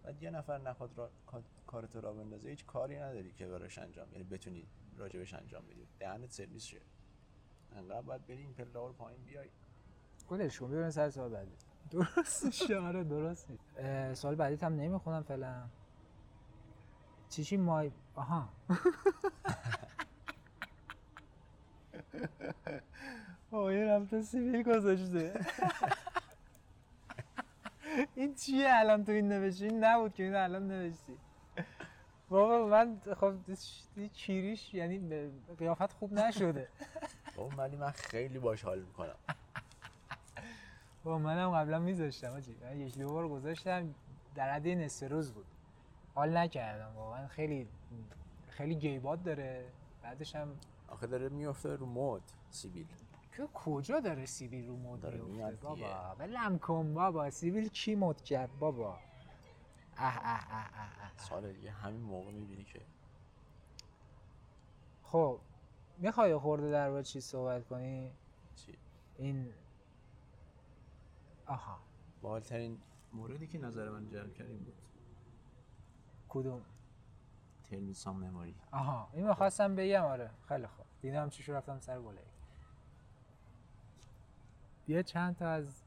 [0.04, 1.10] بعد یه نفر نخواد را...
[1.32, 2.50] کا- کارتو را بندازه.
[2.50, 5.88] هیچ کاری نداری که براش انجام یعنی بتونی راجبش انجام بدی.
[6.00, 6.82] دهنت سرویس شه.
[7.76, 9.50] انقدر باید بری این پله رو پایین بیای.
[10.26, 11.52] خودش کن ببین سر سوال بعدی.
[11.92, 13.48] درست آره درست
[14.14, 15.64] سوال بعدیت هم نمی‌خونم فعلا.
[17.36, 18.50] چی چی مای آها.
[23.52, 25.34] آیه رفته سیبیل گذاشته.
[28.16, 31.18] این چیه الان تو این نوشتی این نبود که این الان نوشتی.
[32.30, 33.34] بابا من خب
[33.96, 36.68] این چیریش یعنی قیافت خوب نشده.
[37.36, 39.16] بابا ولی من خیلی باش حال می‌کنم.
[41.04, 42.56] با منم قبلا میذاشتم آجی.
[42.62, 43.96] من یک دو بار گذاشتم.
[44.36, 45.46] در حد یه نصف روز بود.
[46.16, 47.28] حال نکردم واقعا.
[47.28, 47.68] خیلی
[48.50, 49.72] خیلی گیبات داره.
[50.04, 52.88] بعدش هم آخه داره میفته رو مد سیبیل.
[53.32, 56.16] که کجا داره سیبیل رو مد داره میاد بابا.
[56.20, 57.30] ولم کن بابا.
[57.30, 59.00] سیبیل کی مد کرد بابا؟
[59.98, 61.12] اه اه اه اه اه.
[61.18, 62.82] سال دیگه همین موقع می‌بینی که
[65.04, 65.40] خب
[65.98, 68.12] می‌خوای خورده در مورد چی صحبت کنی؟
[68.56, 68.78] چی؟
[69.18, 69.54] این
[71.46, 71.78] آها.
[72.22, 72.78] بالترین
[73.14, 74.74] موردی که نظر من جلب کرد این بود.
[76.36, 76.62] کدوم؟
[77.94, 78.56] سام مموری.
[78.72, 80.30] آها این می‌خواستم بگم آره.
[80.48, 80.86] خیلی خوب.
[81.02, 82.28] دیدم چی شو رفتم سر بالایی
[84.88, 85.84] یه چند تا از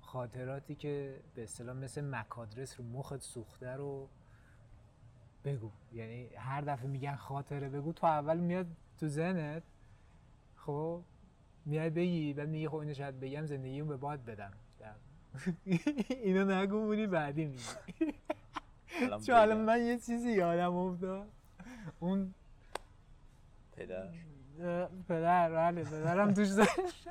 [0.00, 4.08] خاطراتی که به اصطلاح مثل مکادرس رو مخت سوخته رو
[5.44, 5.70] بگو.
[5.92, 8.66] یعنی هر دفعه میگن خاطره بگو تو اول میاد
[8.98, 9.62] تو ذهنت
[10.56, 11.02] خب؟
[11.64, 14.52] میای بگی بعد میگی خب اینو شاید بگم زندگیمو به باد بدم.
[16.24, 17.62] اینو نگو مونی بعدی میگی.
[19.26, 19.60] چون الان.
[19.60, 21.28] من یه چیزی یادم افتاد.
[22.00, 22.34] اون
[23.76, 24.08] پدر.
[25.08, 27.08] پدر بله پدرم توش داشت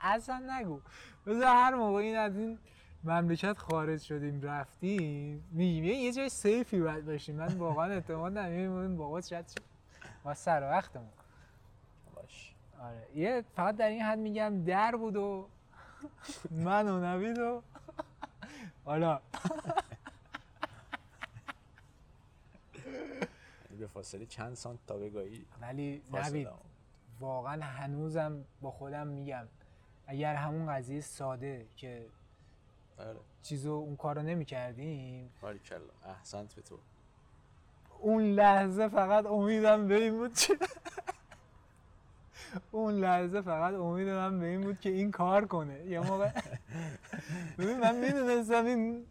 [0.00, 0.80] اصلا نگو.
[1.26, 2.58] بذار هر موقع این از این
[3.04, 7.36] مملکت خارج شدیم رفتیم میگیم یه جای سیفی باید باشیم.
[7.36, 9.44] من واقعا اعتماد نمی‌دونم بابا چه-
[10.24, 11.08] ما سر وقتمون.
[12.14, 12.54] باش.
[12.80, 13.06] آره.
[13.14, 15.48] یه فقط در این حد میگم در بود و
[16.50, 17.62] من و نوید و
[18.84, 19.20] حالا
[23.70, 26.48] یعنی به فاصله چند سانت تا بگاهی؟ ولی نوید.
[27.20, 29.44] واقعا هنوزم با خودم میگم
[30.06, 32.06] اگر همون قضیه ساده که
[32.98, 33.16] آره.
[33.42, 36.78] چیزو اون کارو نمی کردیم باریکلا احسنت به تو.
[38.00, 40.58] اون لحظه فقط امیدم به این بود که
[42.70, 45.84] اون لحظه فقط امیدم به این بود که این کار کنه.
[45.86, 46.30] یه موقع
[47.58, 49.06] ببین من می‌دونستم این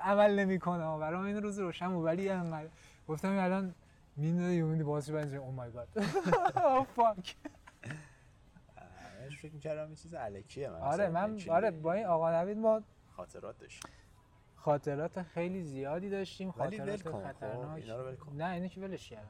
[0.00, 2.68] عمل نمی‌کنه برام این روز روشن بود ولی انقدر
[3.08, 3.74] گفتم الان
[4.16, 5.88] می‌دونه یه امیدی باز بنز او مای گاد
[6.96, 7.36] فاک
[9.42, 13.58] فکر می‌کردم یه چیز علکیه من آره من آره با این آقا نوید ما خاطرات
[13.58, 13.86] داشت
[14.56, 18.36] خاطرات خیلی زیادی داشتیم خاطرات خب، خطرناک اینا رو ول کن.
[18.36, 19.28] نه اینو که ولش کردم.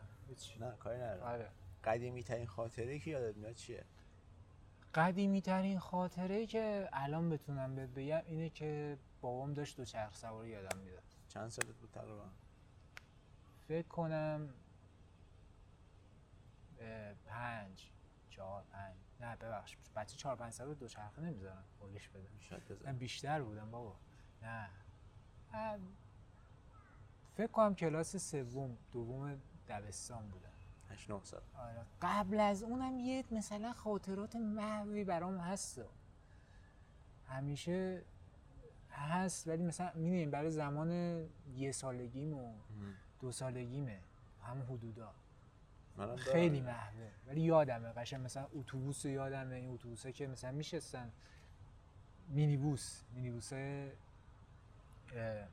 [0.60, 1.22] نه کاری ندارم.
[1.22, 1.48] آره.
[1.84, 3.84] قدیمی ترین خاطره که یادت میاد چیه؟
[4.94, 10.50] قدیمی ترین خاطره که الان بتونم بهت بگم اینه که بابام داشت دو چرخ سواری
[10.50, 12.24] یادم می‌داد چند سالت بود تقریبا؟
[13.68, 14.48] فکر کنم
[17.26, 17.90] پنج
[18.30, 21.62] چهار پنج نه ببخش بچه چهار پنج ساله دوچرخه نمی‌ذارن.
[21.80, 23.96] پولش بدن شاید من بزن بیشتر بودم بابا.
[24.42, 24.68] نه.
[27.36, 30.48] فکر کنم کلاس سوم دوم دبستان بودم.
[30.90, 31.86] 8 9 سال آره.
[32.02, 35.80] قبل از اونم یه مثلا خاطرات محوی برام هست.
[37.28, 38.02] همیشه
[38.90, 40.90] هست ولی مثلا می‌دونیم برای زمان
[41.56, 42.54] یه سالگیم و
[43.20, 44.00] دو سالگیمه.
[44.42, 45.14] همون حدودا.
[46.16, 47.10] خیلی محوه.
[47.26, 51.12] ولی یادمه قشنگ مثلا اتوبوس یادمه این اتوبوسه که مثلا میشستن
[52.28, 53.00] مینیبوس.
[53.14, 55.48] مینیبوس اه،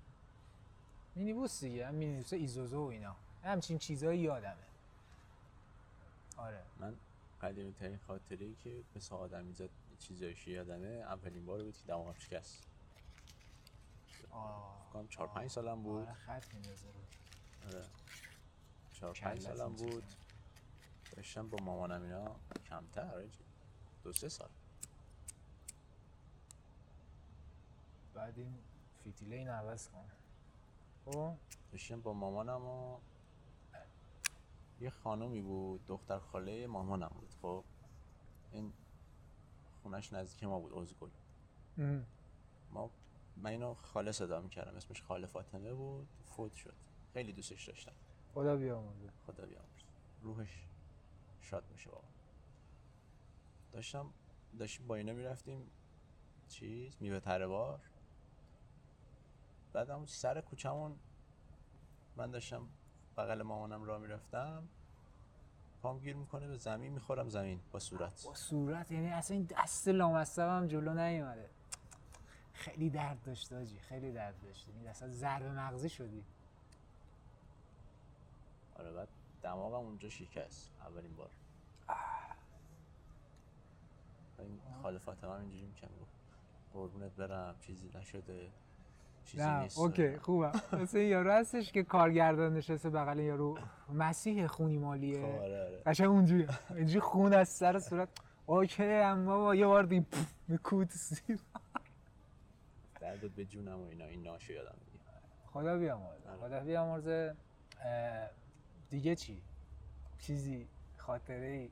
[1.16, 1.88] مینیبوس دیگه.
[1.88, 3.16] هم مینیبوس ایزوزو و اینا.
[3.44, 4.56] همچین چیزایی یادمه.
[6.38, 6.62] آره.
[6.80, 6.96] من
[7.42, 12.14] قدیمی ترین خاطره ای که مثل آدمی زد چیزایش یادمه اولین بار بود که دماغم
[12.20, 12.64] شکست.
[14.32, 14.82] آه.
[14.86, 16.02] فکر کنم 4 5 سالم بود.
[16.04, 16.88] آره خط میندازه.
[16.88, 17.86] رو آره
[18.94, 19.74] 4 کلت 5 سالم.
[19.74, 20.04] بود.
[21.16, 22.36] داشتم با مامانم اینا
[22.70, 23.24] کمتر.
[24.04, 24.50] دو سه سال.
[28.14, 28.58] بعد این
[29.04, 30.06] فیتیله این عوض کن.
[31.06, 31.34] خب؟
[31.72, 32.98] داشتم با مامانم و
[34.82, 37.36] یه خانومی بود دختر خاله مامانم بود.
[37.42, 37.64] خب
[38.52, 38.74] این
[39.84, 41.10] خونش نزدیک ما بود اوزگل.
[42.72, 42.90] ما
[43.38, 46.74] من اینو خاله صدا می‌کردم اسمش خاله فاطمه بود فوت شد.
[47.14, 47.94] خیلی دوستش داشتم.
[48.34, 49.10] خدا بیامرزه.
[49.28, 49.84] خدا بیامرز
[50.22, 50.66] روحش
[51.42, 52.08] شاد باشه بابا
[53.72, 54.14] داشتم
[54.60, 55.72] داشتیم با اینا می‌رفتیم
[56.48, 57.80] چیز میوه تره بار
[59.74, 61.00] بعد همون سر کوچمون
[62.16, 62.68] من داشتم
[63.18, 64.68] بغل مامانم راه می‌رفتم.
[65.82, 68.24] پام گیر می‌کنه به زمین می‌خورم زمین با صورت.
[68.26, 71.50] با صورت یعنی اصلا این دست لامصب هم جلو نیومده.
[72.54, 74.68] خیلی درد داشت آجی خیلی درد داشت.
[74.68, 76.24] این اصلا ضرب مغزی شدی.
[78.76, 79.08] آره بعد
[79.44, 81.30] دماغم اونجا شکست اولین بار.
[84.40, 86.12] این خاله فاطمه هم اینجوری می‌کنم گفت
[86.74, 88.50] قربونت برم چیزی نشده
[89.26, 89.80] چیزی نه نیست.
[89.80, 93.58] اوکی خوبه مثل این یارو هستش که کارگردان نشسته بغل این یارو
[93.94, 95.82] مسیح خونی خب مالیه آره آره.
[95.86, 98.10] قشنگ اونجوری اینجوری خون از سر صورت
[98.46, 100.06] اوکی اما با یه بار دیگه
[100.48, 101.40] میکوت سیب.
[103.00, 104.76] دردت به جونم و اینا این ناشو یادم
[105.54, 106.30] خدا بیامرزه.
[106.30, 106.38] آره.
[106.40, 107.36] خدا بیامرزه.
[108.92, 109.42] دیگه چی؟
[110.20, 111.70] چیزی؟ خاطره ای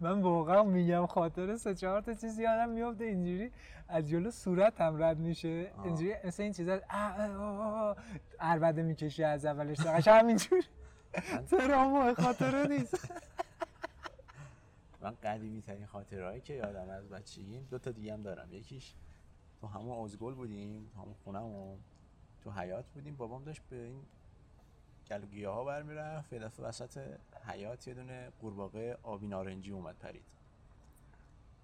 [0.00, 3.04] من واقعا میگم خاطره سه چهار تا چیز یادم میفته.
[3.04, 3.50] اینجوری
[3.88, 5.72] از جلو صورت هم رد میشه.
[5.84, 6.80] اینجوری مثل این چیزا
[8.40, 10.62] عربده می‌کشه از اولش تا قشنگ همینجوری.
[11.50, 13.12] ترامو خاطره نیست.
[15.00, 18.52] من قدیمی ترین خاطره هایی که یادم از بچگیم دو تا دیگه هم دارم.
[18.52, 18.94] یکیش
[19.60, 21.78] تو همون اوزگل بودیم تو همون خونمون
[22.44, 23.16] تو حیات بودیم.
[23.16, 24.00] بابام داشت به این
[25.12, 26.32] گلگیاه ها برمیرفت.
[26.32, 30.22] یه دفعه وسط حیات یه دونه قورباغه آبی نارنجی اومد پرید.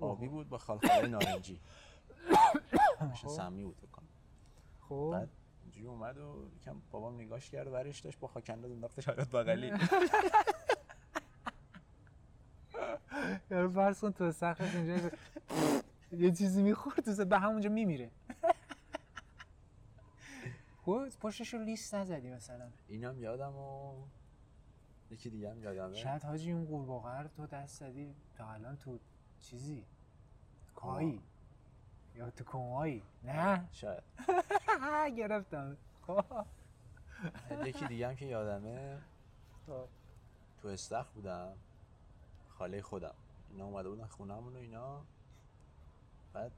[0.00, 1.60] آبی بود با خالخاله نارنجی.
[3.10, 3.34] میشه خب.
[3.34, 4.08] سمی بود فکر کنم.
[4.88, 5.10] خب.
[5.12, 5.28] بعد
[5.62, 9.72] اینجوری اومد و یکم بابام نگاش کرد و برش داشت با خاکنداز انداختش حیات بغلی.
[13.50, 15.10] یارو فرض کن تو سخت اینجا
[16.12, 18.10] یه چیزی می‌خورد تو به همونجا میمیره.
[20.96, 22.70] پشتش رو لیست نزدی مثلا.
[22.88, 23.94] اینم یادم و
[25.10, 25.94] یکی دیگه هم یادمه.
[25.94, 28.98] شاید حاجی اون قورباغه رو تو دست زدی تا الان تو
[29.40, 29.84] چیزی؟
[30.74, 31.22] کایی
[32.14, 34.02] یا تو کمایی؟ نه؟ شاید.
[35.18, 35.76] گرفتم.
[36.06, 36.24] خب.
[37.66, 38.98] یکی دیگه هم که یادمه.
[40.62, 41.52] تو استخر بودم.
[42.48, 43.14] خاله خودم.
[43.50, 45.04] اینا اومده بودن خونهمون و اینا.
[46.32, 46.52] بعد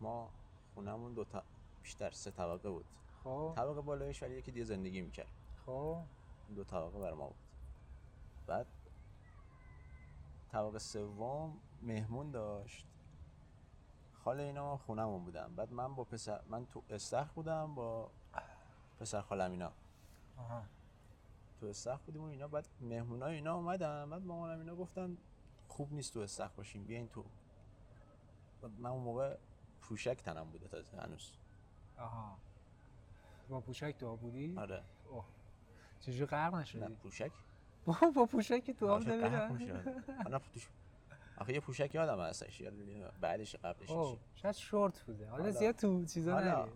[0.00, 0.30] ما
[0.74, 1.42] خونهمون دو تا
[1.84, 2.84] بیشتر سه طبقه بود.
[3.24, 3.52] خب.
[3.56, 5.28] طبقه بالایش ولی یکی دیگه زندگی می‌کرد.
[5.66, 6.02] خب.
[6.56, 7.36] دو طبقه بر ما بود.
[8.46, 8.66] بعد
[10.52, 12.86] طبقه سوم مهمون داشت.
[14.12, 18.10] خاله اینا خونمون بودم بعد من با پسر من تو استخر بودم با
[19.00, 19.72] پسر خالم اینا
[20.38, 20.62] آها.
[21.60, 22.48] تو استخر بودیم و اینا.
[22.48, 24.10] بعد مهمونای اینا اومدن.
[24.10, 25.16] بعد مامانم اینا گفتن
[25.68, 26.84] خوب نیست تو استخر باشیم.
[26.84, 27.24] بیاین تو.
[28.62, 29.36] بعد من اون موقع
[29.82, 31.32] پوشک تنم بوده تازه هنوز.
[31.98, 32.38] آها.
[33.48, 34.82] با پوشک تو آب بودی؟ آره.
[35.10, 35.24] اوه.
[36.00, 37.32] چجوری غرق نه نشدی؟ پوشک
[37.84, 39.12] با با پوشک تو آب می‌شه.
[40.26, 40.68] آره، توش-
[41.38, 44.18] آخه یه پوشک یادم هستش یاد- بعدش قبلش اوه.
[44.34, 45.28] شاید شورت بوده.
[45.28, 46.40] حالا زیاد تو چیزا.
[46.40, 46.70] نری.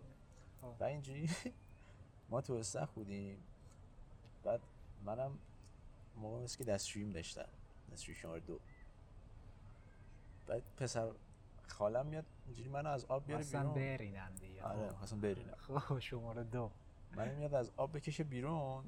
[0.79, 1.29] و اینجوری
[2.29, 3.43] ما تو استخر بودیم.
[4.43, 4.61] بعد
[5.05, 5.39] منم
[6.15, 7.45] موقع که دستشوییم داشتم.
[7.91, 8.59] دستشوی شماره دو.
[10.47, 11.11] بعد پسر
[11.67, 12.25] خالم میاد.
[12.49, 13.73] اینجوری منو از آب بیاره اصلا بیرون.
[13.73, 14.63] برینن دیگه.
[14.63, 15.55] آره خواستم برینم.
[15.79, 16.71] خب شماره دو.
[17.15, 18.83] منو میاد از آب بکشه بیرون.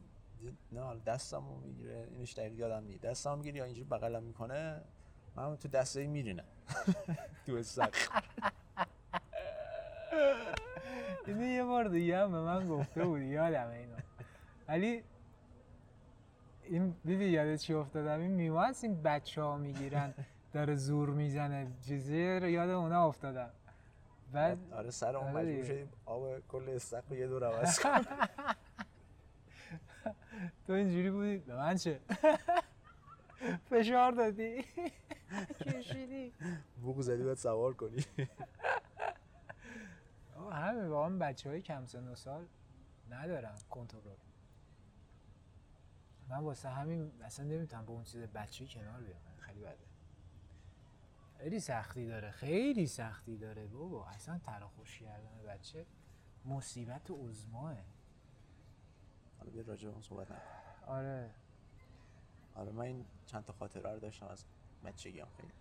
[0.71, 2.07] نه حالا دستمو می‌گیره.
[2.11, 3.01] اینش دقیق یادم نیست.
[3.01, 4.81] دستمو می‌گیره یا اینجوری بغلم می‌کنه
[5.35, 6.43] من تو دسته میرینه
[7.45, 8.23] تو استخر
[11.27, 13.95] اینو یه بار دیگه هم به من گفته بود یادم اینو.
[14.67, 15.03] ولی
[16.63, 20.13] این دیدی یاد چی افتادم؟ این میوه این بچه ها می‌گیرن.
[20.53, 23.49] داره زور می‌زنه چیزی رو یاد اونا افتادم.
[24.31, 25.65] بعد آره سر اون آره مجبور.
[25.65, 28.05] شدیم آب کل رو یه دور عوض کنیم.
[30.67, 31.99] تو اینجوری بودی؟ به من چه؟
[33.69, 34.65] فشار دادی؟
[35.65, 36.33] کشیدی.
[36.81, 38.05] بوق زدی باید سوار کنی.
[40.35, 42.45] آه، همه واقعا بچه های کم سن و سال
[43.09, 44.01] ندارم کنترل.
[46.29, 49.90] من واسه همین اصلا نمی‌تونم با اون چیز بچه کنار بیام خیلی بده.
[51.41, 53.67] خیلی سختی داره خیلی سختی داره.
[53.67, 55.85] بابا اصلا تراخوش کردن بچه
[56.45, 57.75] مصیبت عظماه
[59.39, 60.27] حالا بیا راجع اون صحبت
[60.87, 61.29] آره.
[62.55, 64.43] آره من این چند تا خاطره رو داشتم از
[64.85, 65.51] بچگیم خیلی.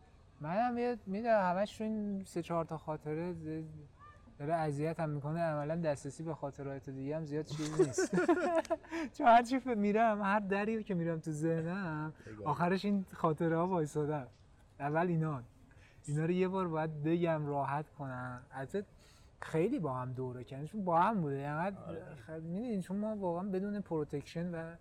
[0.41, 3.35] منم یه می‌دونم همش این سه چهار تا خاطره
[4.39, 5.41] داره اذیت هم می‌کنه.
[5.41, 8.17] عملا دسترسی به خاطرات دیگه هم زیاد چیز نیست.
[9.19, 12.13] چون هر چی میرم هر دری که میرم تو ذهنم.
[12.45, 14.27] آخرش این خاطره ها وایسادن.
[14.81, 15.43] اول اینا
[16.07, 18.85] اینا رو یه بار باید بگم راحت کنم البته
[19.41, 20.67] خیلی با هم دوره کردن.
[20.67, 21.51] چون با هم بوده.
[21.53, 21.77] آره.
[21.89, 24.77] اینقدر می‌دونین چون ما واقعا بدون protection و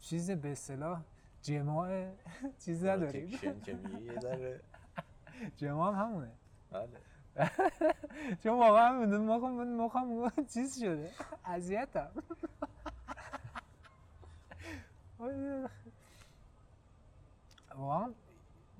[0.00, 1.00] چیز به اصطلاح
[1.42, 2.12] جماع
[2.64, 3.26] چیز نداریم.
[3.26, 4.60] protection که میگی یه ذره.
[5.56, 6.30] جماع هم همونه.
[6.70, 6.88] بله.
[8.42, 9.46] چون واقعا مخم
[10.06, 11.10] مخم چیز شده.
[11.44, 12.08] اذیتم.
[17.76, 18.12] واقعا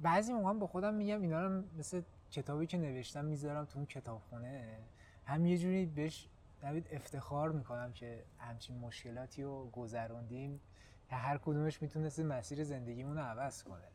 [0.02, 4.78] بعضی موقع با خودم میگم اینا رو مثل کتابی که نوشتم می‌ذارم تو اون کتابخونه.
[5.24, 6.28] هم یه جوری بهش
[6.62, 10.60] نوید افتخار می‌کنم که همچین مشکلاتی رو گذروندیم
[11.08, 13.88] که هر کدومش می‌تونست مسیر زندگیمون رو عوض کنه.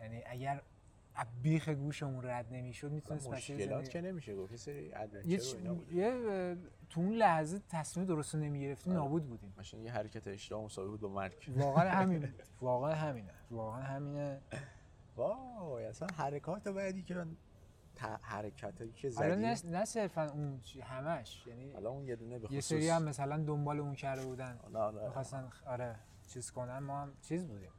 [0.00, 0.62] یعنی اگر
[1.42, 4.92] بیخ گوشمون رد نمی‌شد می‌تونست مشکلات که نمیشه گفت یه سری
[5.92, 6.56] یه,
[6.90, 9.02] تو اون لحظه تصمیم درست نمی‌گرفتیم آره.
[9.02, 9.54] نابود بودیم.
[9.58, 11.50] مثلا یه حرکت اشتباه مساوی بود با مرگ.
[11.56, 12.28] واقعا همین.
[12.60, 13.32] واقعا همینه.
[13.50, 14.40] واقعا همینه.
[15.88, 17.36] اصلا حرکات بعدی که من
[17.94, 22.16] ت- حرکتایی که حالا نه, زدی نه صرفا اون چی- همش یعنی حالا اون یه
[22.16, 24.58] دونه به یه خصوص سری هم مثلا دنبال اون کرده بودن.
[24.64, 25.04] آره، آره.
[25.06, 25.96] می‌خواستن آره
[26.28, 27.70] چیز کنن ما هم چیز بودیم.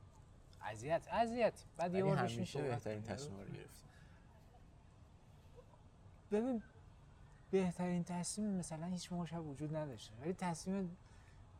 [0.61, 1.53] اذیت اذیت.
[1.77, 3.01] بعد یه بار صحبت بهترین.
[3.03, 3.89] تصمیم رو گرفتیم
[6.31, 6.63] ببین
[7.51, 10.13] بهترین تصمیم مثلا هیچ موقع وجود نداشته.
[10.21, 10.97] ولی تصمیم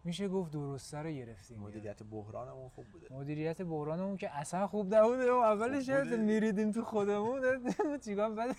[0.03, 3.07] میشه گفت درسته رو گرفتیم مدیریت بحرانمون خوب بوده.
[3.13, 5.31] مدیریت بحرانمون که اصلا خوب نبوده.
[5.31, 5.89] و اولش.
[5.89, 7.41] میریدیم تو خودمون.
[8.05, 8.55] چیکار بعد؟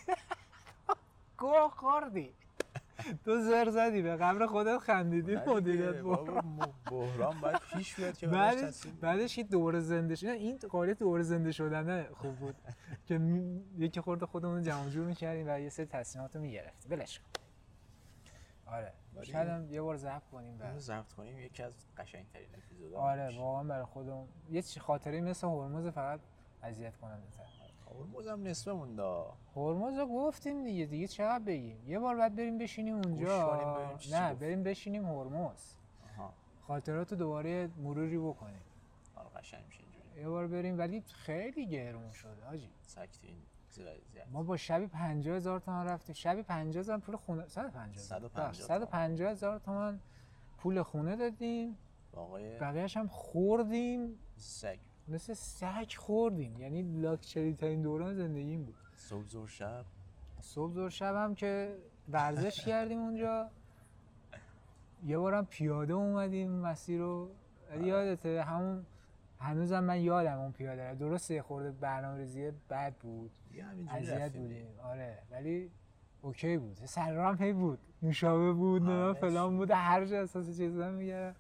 [1.39, 2.33] گوه خوردی.
[3.25, 4.03] تو زر زدی.
[4.03, 6.59] به قبر خودت خندیدی مدیریت بحران.
[6.91, 11.53] بحران باید پیش بیاد که بعدش بعدش این دوره زنده شدن این قابلیت دوره زنده
[11.53, 12.55] شدنه خوب بود.
[13.07, 13.21] که
[13.79, 16.97] یکی خورده خودمون جمع جور می‌کردیم و یه سری تصمیمات رو می‌گرفتیم.
[16.97, 17.25] بلش کن.
[18.67, 18.93] آره.
[19.23, 20.79] شاید هم یه بار ضبط کنیم بعد.
[20.79, 23.39] ضبط کنیم یکی از قشنگترین اپیزودا آره.
[23.39, 26.21] واقعا برای خودمون یه چی- خاطره مثل هرمز فقط
[26.63, 27.45] اذیت کننده تر.
[27.91, 32.59] هرمز هم نصفه موندا هرمز رو گفتیم دیگه دیگه چقدر بگیم؟ یه بار بعد بریم
[32.59, 33.97] بشینیم اونجا.
[34.13, 34.35] نه.
[34.35, 35.75] بریم بشینیم هرمز.
[36.67, 38.61] خاطرات رو دوباره مروری بکنیم.
[39.17, 40.21] آره قشنگ میشه اینجوری.
[40.21, 43.50] یه بار بریم ولی خیلی گرون شده حاجی سکت این زیاد زیاد
[44.33, 46.15] ما با شبی 50 هزار تومان رفتیم.
[46.15, 49.59] شبی 50 هزار پول خونه 150 150 150 هزار.
[49.59, 50.01] تومان.
[50.59, 51.77] پول خونه دادیم.
[52.13, 54.19] با آقای بقیه‌اش هم خوردیم.
[54.37, 54.79] سگ.
[55.09, 56.61] مثل سگ خوردیم.
[56.61, 58.75] یعنی لاکچری ترین دوران زندگیم بود.
[58.97, 59.85] صبح زور شب.
[60.41, 61.79] صبح زور شب هم که
[62.09, 63.51] ورزش کردیم اونجا.
[65.05, 67.31] یه بارم پیاده اومدیم مسیر رو.
[67.71, 68.87] ولی یادته همون
[69.41, 70.95] هنوزم من یادم اون پیاده رو.
[70.97, 73.31] درسته یه خورده برنامه ریزی بد بود.
[73.89, 74.67] اذیت بودیم.
[74.83, 75.19] آره.
[75.31, 75.71] ولی
[76.23, 76.77] اوکی بود.
[76.85, 77.79] سرام هی بود.
[78.03, 79.57] نوشابه بود نه همه فلان چی.
[79.57, 79.71] بود.
[79.71, 81.35] هر جا احساس چیزا میگرم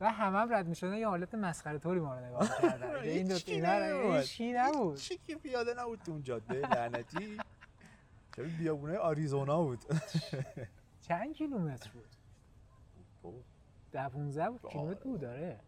[0.00, 0.94] و همه هم رد می‌شدن.
[0.94, 3.02] یه حالت مسخره طوری ما رو نگاه می‌کردن.
[3.02, 4.96] که این دو رو نبود.
[4.96, 7.38] چی که پیاده نبود تو اون جاده لعنتی.
[8.36, 9.84] شبیه بیابونه آریزونا بود؟
[11.00, 12.04] چند کیلومتر بود؟
[13.92, 14.60] ده 15 بود.
[14.66, 14.72] آره.
[14.72, 15.60] کیلومتر بود داره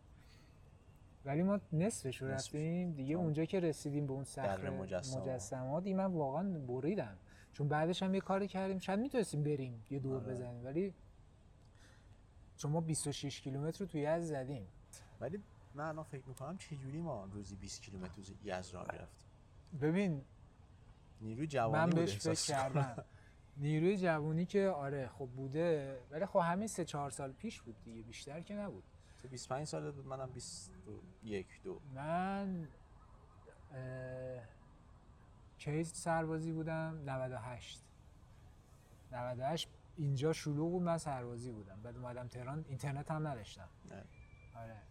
[1.25, 2.29] ولی ما نصفش رو.
[2.29, 3.22] رفتیم دیگه آه.
[3.22, 5.87] اونجا که رسیدیم به اون صخره مجسمات.
[5.87, 7.18] من واقعا بریدم
[7.53, 10.33] چون بعدش هم یه کاری کردیم شاید می‌تونستیم بریم یه دور آره.
[10.33, 10.95] بزنیم ولی
[12.57, 14.66] چون ما 26 کیلومتر رو توی یزد زدیم
[15.20, 15.41] ولی
[15.75, 19.29] من الان فکر می‌کنم چجوری ما روزی 20 کیلومتر یزد راه می‌رفتیم
[19.81, 20.22] ببین
[21.20, 22.35] نیروی جوانی من بهش فکر.
[22.55, 23.05] کردم
[23.57, 28.03] نیروی جوونی که آره خب بوده ولی خب همین سه چهار سال پیش بود دیگه
[28.03, 28.85] بیشتر که نبود
[29.25, 31.81] تو 25 ساله بود منم 21 دو.
[31.95, 32.68] من
[33.72, 34.43] اه،
[35.59, 37.85] کی سربازی بودم 98
[39.12, 41.83] 98 اینجا شلوغ بود من سربازی بودم.
[41.83, 43.68] بعد اومدم تهران اینترنت هم نداشتم.
[43.91, 44.05] نه.
[44.55, 44.83] آره.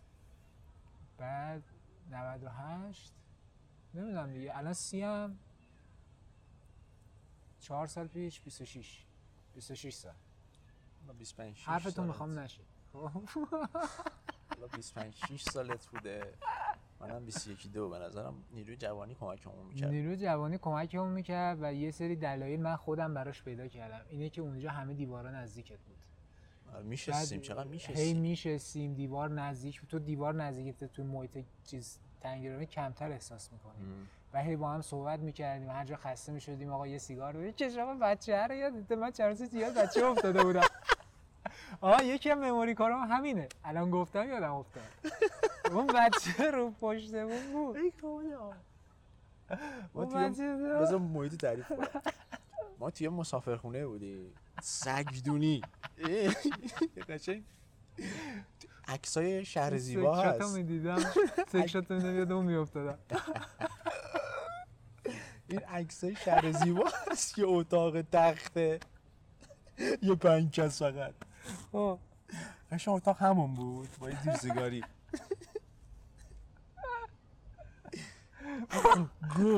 [1.18, 1.64] بعد
[2.10, 3.14] 98
[3.94, 4.58] نمی‌دونم دیگه.
[4.58, 5.40] الان سی هم
[7.60, 9.06] چهار سال پیش 26
[9.54, 10.14] 26 سال.
[11.02, 12.62] حالا 25 6 حرفتون می‌خوام نشه.
[12.94, 16.34] حالا 25 6 سالت بوده.
[17.00, 19.89] منم 21 دو به نظرم نیروی جوانی کمکمون می‌کرد.
[19.89, 24.02] نیروی جوانی کمکمون می‌کرد و یه سری دلایل من خودم براش پیدا کردم.
[24.10, 25.98] اینه که اونجا همه دیوارا نزدیکت بود.
[26.74, 27.41] آره، میشستیم.
[27.41, 28.18] چقدر هی میشستیم.
[28.18, 29.82] میشستیم دیوار نزدیک.
[29.89, 34.10] تو دیوار نزدیکت تو محیط چیز تنگرانی کمتر احساس می‌کنیم.
[34.34, 35.70] و هی با هم صحبت می‌کردیم.
[35.70, 36.74] هر جا خسته می‌شدیم.
[36.74, 40.68] آقا یه سیگار بده شما بچه رو یادته من چند روز یاد بچه افتاده بودم.
[41.82, 43.50] آها یکی از مموری کارم همینه.
[43.64, 44.84] الان گفتم یادم افتاد.
[45.74, 47.78] اون بچه رو پشتمون بود.
[47.78, 48.54] ای خدا.
[49.94, 51.88] ما بذار محیط تعریف کنم.
[52.80, 54.34] ما توی مسافرخونه بودیم.
[54.62, 55.62] سگدونی.
[57.10, 57.44] قشنگ.
[58.88, 60.56] عکسای شهر زیبا سکشاتو هست.
[60.56, 61.00] می‌دیدم.
[61.48, 62.98] سکشاتو می‌دیدم یادم میافتادم.
[65.48, 68.80] این عکسای شهر زیبا هست یه اتاق تخته.
[70.02, 71.14] یه پنکس فقط.
[71.72, 72.00] خب.
[72.72, 74.84] قشنگ اتاق همون بود با یه زیر سیگاری.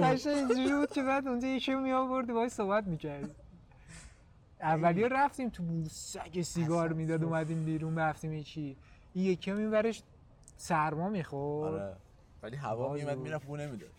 [0.04, 3.32] قشنگ اینجوری بود که بعد اونجا یکی می آوردی باهاش صحبت می‌کردی.
[4.62, 8.78] اولی رفتیم تو بور سگ سیگار می‌داد اومدیم بیرون رفتیم یکی.
[9.14, 10.04] این یکی هم این ورش
[10.58, 11.74] سرما می‌خورد.
[11.74, 11.96] آره.
[12.44, 13.10] ولی هوا بود.
[13.10, 13.90] می‌رفت بو نمی‌داد.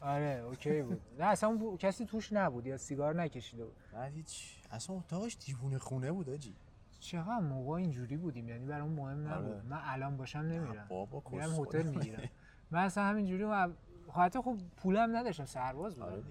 [0.00, 1.00] آره اوکی بود.
[1.18, 3.76] نه اصلا اون بو- کسی توش نبود یا سیگار نکشیده بود.
[3.94, 6.54] نه هیچ اصلا اتاقش دیوونه خونه بود آجی.
[7.02, 9.52] چقدر موقع اینجوری بودیم؟ یعنی برام مهم نبود.
[9.52, 9.62] آره.
[9.62, 10.86] من الان باشم نمیرم.
[10.88, 12.28] بابا میرم هتل می‌گیرم.
[12.70, 13.68] من اصلا همینجوری و
[14.14, 16.06] حتی خب پولم نداشتم سرباز بودم.
[16.12, 16.22] آره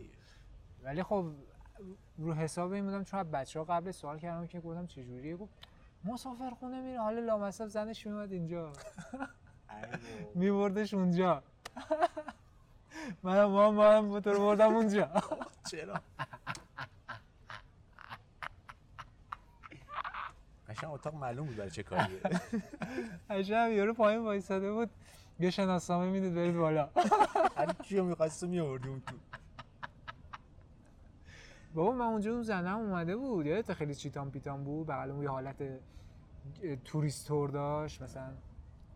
[0.84, 1.32] ولی خب
[2.17, 5.53] رو حساب این بودم چون بچه ها قبل سوال کردم که گفتم چجوریه؟ گفت
[6.03, 6.99] مسافر خونه میره.
[7.01, 8.74] حالا لامصب زنش میومد اینجا.
[10.36, 11.43] میبردش اونجا.
[13.24, 15.09] من ما هم بردم اونجا.
[15.72, 16.01] چرا؟
[20.72, 22.19] قشنگ اتاق معلوم بود برای چه کاریه.
[23.30, 24.89] عجب یارو پایین وایساده بود.
[25.39, 26.89] یه شناسنامه می‌دید برید بالا.
[27.57, 29.15] هر کیو اون تو.
[31.74, 33.45] بابا من اونجا اون زنم اومده بود.
[33.45, 35.63] یادت خیلی چیتان پیتان بود؟ بغل اون یه حالت
[36.86, 38.34] توریست تور داشت مثلا.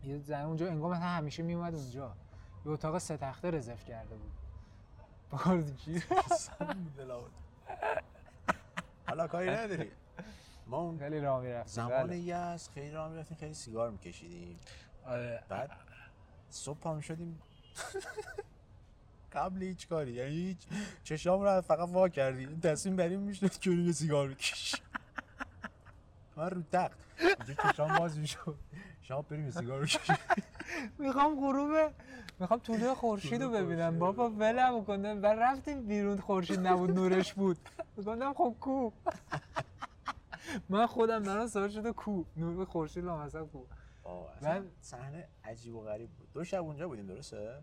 [0.04, 2.12] یه زن اونجا انگار مثلا همیشه میومد اونجا.
[2.66, 4.32] یه اتاق سه تخته رزرو کرده بود.
[5.30, 6.02] بارد کی
[9.08, 9.90] حالا کاری نداری.
[10.66, 14.58] ما اون خیلی راه می‌رفت زمان یز خیلی راه می‌رفتیم خیلی سیگار میکشیدیم.
[15.06, 15.42] آره.
[15.48, 15.70] بعد
[16.50, 17.42] صبح پا شدیم
[19.32, 20.58] قبل هیچ کاری یعنی هیچ
[21.04, 24.80] چشام رو فقط وا کردیم تصمیم بریم می‌شد که یه سیگار بکشیم
[26.36, 26.98] من رو تخت.
[27.18, 28.56] اینجا چشام باز می‌شد.
[29.02, 30.16] شما بریم سیگار بکشیم
[30.98, 31.92] می‌خوام غروب
[32.40, 33.98] می‌خوام طلوع خورشید رو ببینم.
[33.98, 37.58] بابا ولم کنه و رفتیم بیرون خورشید نبود نورش بود.
[37.98, 38.90] گفتم خب کو.
[40.68, 43.66] من خودم برام سوال شده کو نور خورشید لامصب کو.
[44.42, 46.32] بعد- صحنه عجیب و غریب بود.
[46.32, 47.62] دو شب اونجا بودیم درسته؟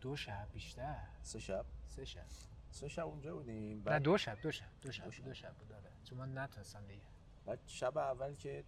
[0.00, 0.96] دو شب بیشتر.
[1.22, 2.24] سه شب؟ سه شب.
[2.70, 3.78] سه شب اونجا بودیم.
[3.78, 5.24] نه بعد, دو شب دو شب دو شب دو شب.
[5.24, 7.02] دو شب بود داره چون من نتونستم دیگه
[7.46, 8.64] بعد شب اول که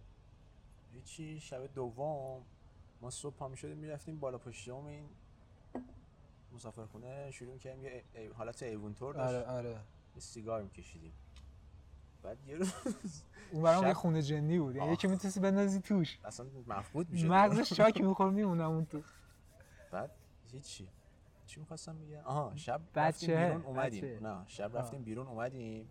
[0.91, 2.43] هیچی شب دوم
[3.01, 5.09] ما صبح پا شدیم می‌رفتیم بالا پشتم این
[6.53, 8.03] مسافرخونه شروع کردیم یه
[8.37, 9.69] حالت ایوون تور داشت آره.
[10.15, 11.13] یه سیگار میکشیدیم.
[12.23, 12.73] بعد یه روز
[13.51, 14.75] اون یه خونه جنی بود.
[14.75, 14.93] یعنی.
[14.93, 16.19] یکی می‌تونستی بندازی توش.
[16.25, 19.01] اصلا مفقود می‌شد مغزش چاک میخور میمونم اون تو.
[19.91, 20.11] بعد
[20.51, 20.89] هیچی.
[21.45, 24.01] چی می‌خواستم بگم؟ آها شب بچه، رفتیم بیرون اومدیم.
[24.01, 24.19] بچه.
[24.23, 24.77] نه شب.
[24.77, 25.89] رفتیم بیرون اومدیم.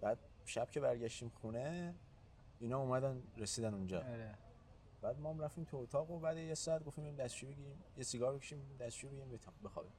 [0.00, 1.94] بعد شب که برگشتیم خونه
[2.60, 3.98] اینا اومدن رسیدن اونجا.
[3.98, 4.34] آره.
[5.02, 7.78] بعد ما هم رفتیم تو اتاق و بعد یه ساعت گفتیم بریم دستشویی بگیریم.
[7.96, 9.92] یه سیگار بکشیم دستشویی بگیریم بخوابیم.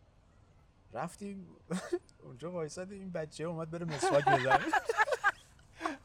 [0.93, 1.47] رفتیم.
[2.23, 4.59] اونجا وایسادیم این بچه اومد بره مسواک بزنه.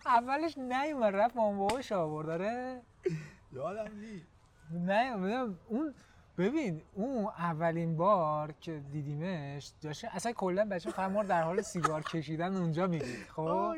[0.07, 2.27] اولش نیومد رفت مام باباش آورد.
[2.27, 2.81] داره
[3.53, 4.23] یادم نی
[4.87, 5.95] نه ببین، اون
[6.39, 11.63] ببین اون اولین بار که دیدیمش داشته اصلا کلا بچه فقط ما رو در حال
[11.63, 13.75] سیگار کشیدن اونجا می‌دید خب.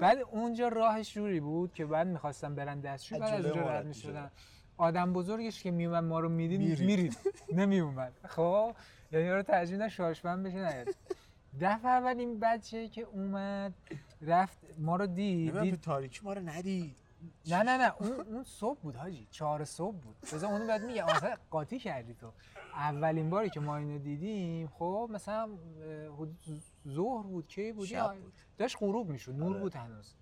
[0.00, 4.30] بعد اونجا راهش جوری بود که بعد می‌خواستم برن دستشویی بعد از اونجا رد می‌شدن.
[4.76, 7.16] آدم بزرگش که میومد ما رو می‌دید میرید.
[7.52, 8.74] نمیومد خب؟
[9.12, 10.88] یعنی رو ترجیح نه شاشبن بشه نیاد
[11.60, 13.74] دفعه اول این بچه که اومد
[14.22, 15.80] رفت ما رو دید, دید.
[15.80, 16.96] تاریکی ما رو ندید.
[17.46, 20.16] نه نه نه اون, اون صبح بود حاجی چهار صبح بود.
[20.32, 22.32] بذار اونو بعد میگم آخه قاطی کردی تو.
[22.74, 25.48] اولین باری که ما اینو دیدیم خب مثلا
[26.88, 28.32] ظهر بود کی بود؟ شب یا- بود.
[28.58, 29.60] داشت غروب می‌شد نور آره.
[29.60, 30.14] بود هنوز.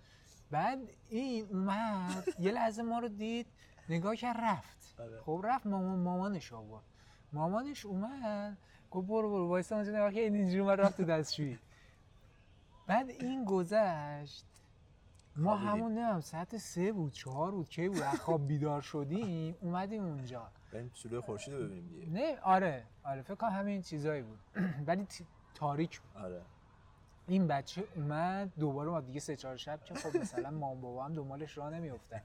[0.50, 3.46] بعد این اومد یه لحظه ما رو دید
[3.88, 4.94] نگاه کرد رفت.
[5.00, 5.20] آره.
[5.20, 6.84] خب رفت مامان مامانش آورد.
[7.32, 8.58] مامانش اومد
[8.96, 9.48] گفت برو برو.
[9.48, 11.58] وایسا اونجا نگاه این اینجوری اومد رفت دستشویی.
[12.86, 14.44] بعد این گذشت.
[15.36, 15.56] ما.
[15.56, 20.48] همون نمیم ساعت سه بود چهار بود کی بود؟ از خواب بیدار شدیم اومدیم اونجا.
[20.72, 22.12] بریم طلوع خورشید رو ببینیم دیگه.
[22.12, 23.22] نه آره آره.
[23.22, 24.38] فکر کنم همین چیزایی بود.
[24.86, 25.06] ولی
[25.54, 26.22] تاریک بود.
[26.22, 26.42] آره.
[27.28, 31.14] این بچه اومد دوباره ما دیگه سه چهار شب که خب مثلا مام بابا هم
[31.14, 32.20] دنبالش راه نمیافتن.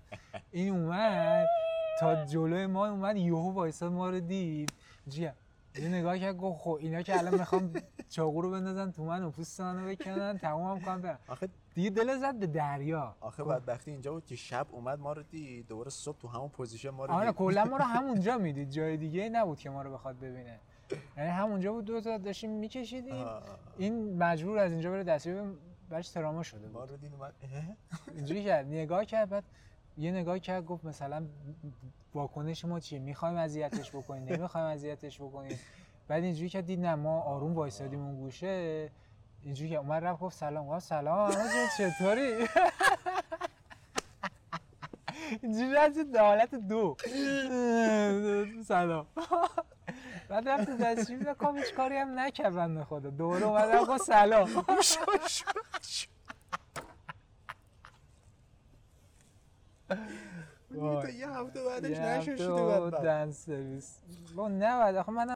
[0.52, 1.48] این اومد
[2.00, 4.74] تا جلوی ما اومد یهو وایساد ما رو دید.
[5.08, 5.34] جیه.
[5.76, 7.74] یه نگاه کرد گفت خب اینا که الان می‌خوام
[8.10, 11.90] چاقو رو بندازن تو من و پوست منو بکنن تمام هم کنم برم آخه دیگه
[11.90, 13.16] دل زد به دریا.
[13.20, 16.50] آخه گفت- بدبختی اینجا بود که شب اومد ما رو دید دوباره صبح تو همون
[16.50, 18.70] position ما رو آره کلا ما رو همونجا می‌دید.
[18.70, 20.60] جای دیگه نبود که ما رو بخواد ببینه.
[21.18, 23.26] یعنی همونجا بود دو تا داشتیم میکشیدیم.
[23.78, 25.58] این مجبور از اینجا بره دستیابی
[25.90, 26.74] براش تراما شده بود.
[26.78, 27.34] ما رو دید اومد؟
[28.16, 28.66] اینجوری کرد.
[28.68, 29.44] نگاه کرد بعد
[29.98, 31.26] یه نگاه کرد گفت مثلا
[32.16, 35.60] واکنش ما چیه؟ می‌خوایم اذیتش بکنیم نمی‌خوایم اذیتش بکنیم.
[36.08, 38.90] بعد اینجوری کرد دید نه ما آروم وایسادیم اون گوشه.
[39.42, 40.68] اینجوری که اومد رفت گفت سلام.
[40.68, 41.32] گفت سلام
[41.78, 42.48] چطوری؟
[45.42, 46.96] اینجوری رفت در حالت دو.
[48.68, 49.08] سلام.
[50.30, 53.10] بعد رفت تو دستشویی فکر کنم هیچ کاری هم نکرد بنده خدا.
[53.10, 54.66] دوباره اومد رفت گفت سلام.
[60.80, 63.04] تا یه هفته بعدش هفته شده و بدبخت.
[63.04, 64.02] دن سرویس.
[64.36, 65.34] با نباید آخه من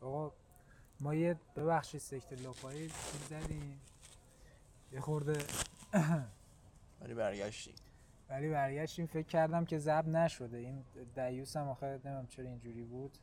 [0.00, 0.32] آقا
[1.00, 3.80] ما یه ببخشید سکت لپایی چیز زدیم
[4.92, 5.38] یه خورده
[7.00, 7.74] ولی برگشتیم.
[8.30, 9.06] ولی برگشتیم.
[9.06, 10.56] فکر کردم که ضبط نشده.
[10.56, 10.84] این
[11.14, 13.18] دیوس هم آخه نمیم چرا اینجوری بود.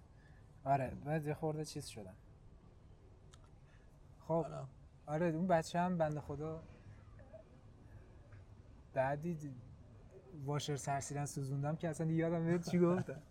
[0.66, 2.16] آره بعد یه خورده چیز شدم.
[4.28, 4.43] خب.
[4.43, 4.68] حالا
[5.07, 6.64] آره اون بچه هم بنده خدا
[8.94, 9.38] بعدی
[10.46, 13.22] واشر سرسیرن سوزوندم که اصلا یادم نمیاد چی گفتم.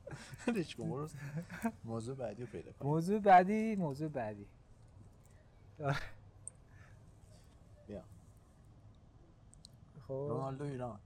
[1.84, 4.46] موضوع بعدی رو پیدا کن موضوع بعدی موضوع بعدی.
[7.86, 8.04] بیا.
[10.08, 10.12] خب.
[10.12, 11.00] رونالدو ایران.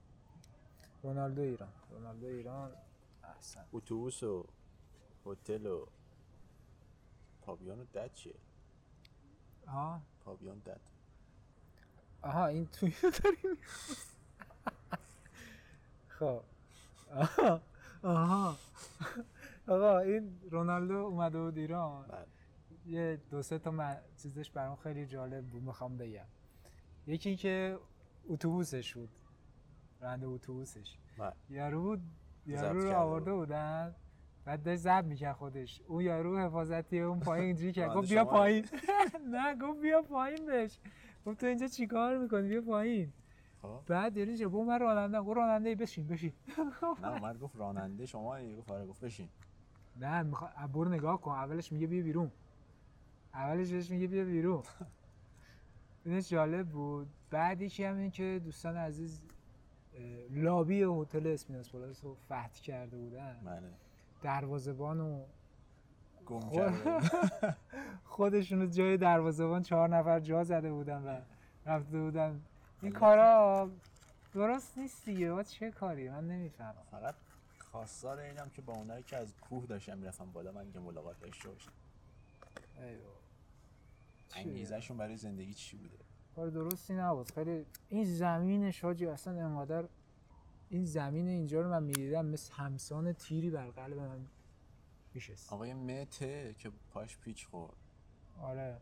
[1.03, 1.69] رونالدو ایران.
[1.91, 2.71] رونالدو ایران.
[3.23, 3.65] احسن.
[3.73, 4.45] اتوبوس و
[5.25, 5.85] هتل و
[7.41, 8.35] پاویان و دد چیه؟
[9.67, 10.81] آها پاویان دد.
[12.21, 13.57] آها این توی داریم.
[16.19, 16.41] خب.
[17.15, 17.61] آها.
[18.03, 18.55] آها.
[19.67, 22.05] آقا این رونالدو اومده بود ایران.
[22.07, 22.25] بله.
[22.85, 26.25] یه دو سه تا من چیزش برام خیلی جالب بود می‌خوام بگم.
[27.07, 27.77] یکی که
[28.27, 29.09] اتوبوسش بود.
[30.01, 30.97] راننده اتوبوسش.
[31.17, 31.33] بله.
[31.49, 32.01] یارو بود
[32.45, 33.95] یارو رو آورده بودن.
[34.45, 35.81] بعد داشت ضبط می‌کرد خودش.
[35.87, 37.87] اون یارو حفاظتی اون پایین اینجوری کرد.
[37.87, 38.65] راننده گفت بیا؟ پایین.
[39.33, 40.79] نه گفت بیا پایین بش
[41.25, 43.13] گفت تو اینجا چیکار می‌کنی؟ بیا پایین.
[43.61, 43.79] خب.
[43.87, 46.33] بعد یارو اینجا گفت من راننده گفت راننده بشین بشین.
[47.01, 49.29] نه اومد گفت راننده شما گفت آره گفت بشین.
[49.95, 51.31] نه می‌خواد برو نگاه کن.
[51.31, 52.31] اولش میگه بیا بیرون.
[53.33, 54.63] اولش بهش میگه بیا بیرون.
[56.05, 57.07] اینش جالب بود.
[57.29, 59.21] بعد یکی هم این که دوستان عزیز
[60.29, 63.39] لابی هتل اسپیناس پلاس رو فتح کرده بودن.
[63.45, 63.69] بله.
[64.21, 65.23] دروازبان و
[66.25, 66.99] گم کرده
[68.03, 71.21] خودشون جای دروازبان چهار نفر جا زده بودن و
[71.65, 72.41] رفته بودن
[72.81, 73.69] این کارا
[74.33, 76.83] درست نیست دیگه با چه کاری؟ من نمی‌فهمم.
[76.91, 77.15] فقط
[77.59, 81.49] خواستار اینم که با اونایی که از کوه داشتن می‌رفتن بالا من که ملاقات داشته
[81.49, 81.71] باشم
[84.35, 85.97] انگیزشون برای زندگی چی بوده؟
[86.35, 87.31] کار درستی نبود.
[87.31, 89.87] خیلی این زمینش حاجی اصلا انقدر
[90.69, 94.25] این زمین اینجا رو من می‌دیدم مثل همسان تیری بر قلب من
[95.13, 95.53] میشست.
[95.53, 97.73] آقای مته که پاش پیچ خورد.
[98.41, 98.77] آره.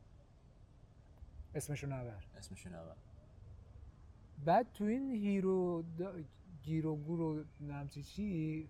[1.56, 2.24] اسمشو نبر.
[2.38, 2.96] اسمشون اول
[4.46, 6.12] بعد تو این هیرو دا...
[6.64, 8.70] گیرو گورو نمچی چی؟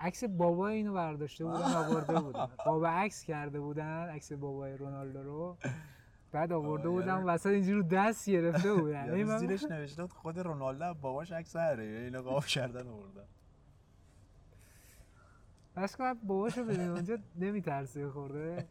[0.00, 2.48] عکس بابا اینو برداشته بودن آورده بودن.
[2.66, 5.56] بابا عکس کرده بودن عکس بابای رونالدو رو.
[6.32, 9.22] بعد آورده بودن یارو- وسط اینجوری رو دست گرفته بودن.
[9.24, 13.24] من- زیرش نوشته بود خود رونالدو باباش عکس هره اینو قاب کردن آوردن.
[15.76, 18.66] بس کنم باباشو ببین اونجا نمیترسه خورده.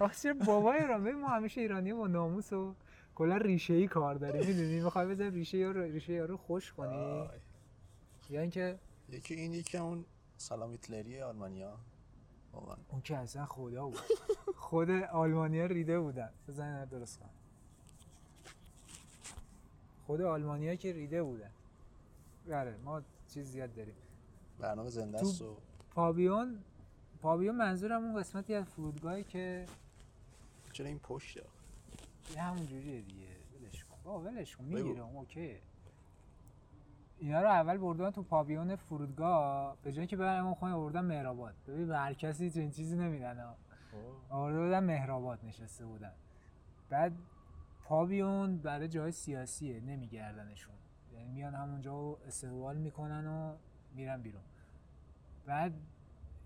[0.00, 2.74] آخه بابای ایران؟ ما همیشه ایرانی با ناموس و
[3.18, 6.72] کلا ریشه ای کار داریم می‌دونی؟ می‌خوای بزن ریشه یا رو ریشه یا رو خوش
[6.72, 7.28] کنی.
[8.30, 10.04] یا اینکه یکی این یکی اون
[10.36, 11.76] سلام هیتلری آلمانیا.
[12.52, 12.76] واقعا.
[12.88, 14.00] اون که اصلا خدا بود.
[14.56, 16.30] خود آلمانیا ریده بودن.
[16.48, 17.28] بزن درست کنم.
[20.06, 21.50] خود آلمانیا که ریده بودن.
[22.46, 23.02] بله ما
[23.34, 23.94] چیز زیاد داریم.
[24.58, 25.56] برنامه زنده است و
[25.94, 26.58] پاویون
[27.22, 29.66] پاویون منظورم اون قسمتی از فرودگاهی که
[30.72, 31.42] چرا این پشته؟
[32.34, 33.26] یه همون جوریه دیگه
[33.60, 33.96] ولش کن.
[34.04, 34.88] بابا ولش کن بگو.
[34.88, 35.56] می‌گیرم اوکی.
[37.18, 41.54] اینا رو اول بردن تو پاویون فرودگاه به جایی که ببرن اون خونه بردن مهرآباد.
[41.68, 43.56] ببین به هر کسی چنین چیزی نمیدن ها
[44.30, 46.12] آورده بودن مهرآباد نشسته بودن.
[46.90, 47.12] بعد
[47.84, 50.74] پاویون برای جای سیاسیه نمیگردنشون.
[51.12, 53.56] یعنی میان همونجا و استقبال می‌کنن و
[53.94, 54.42] میرن بیرون.
[55.46, 55.72] بعد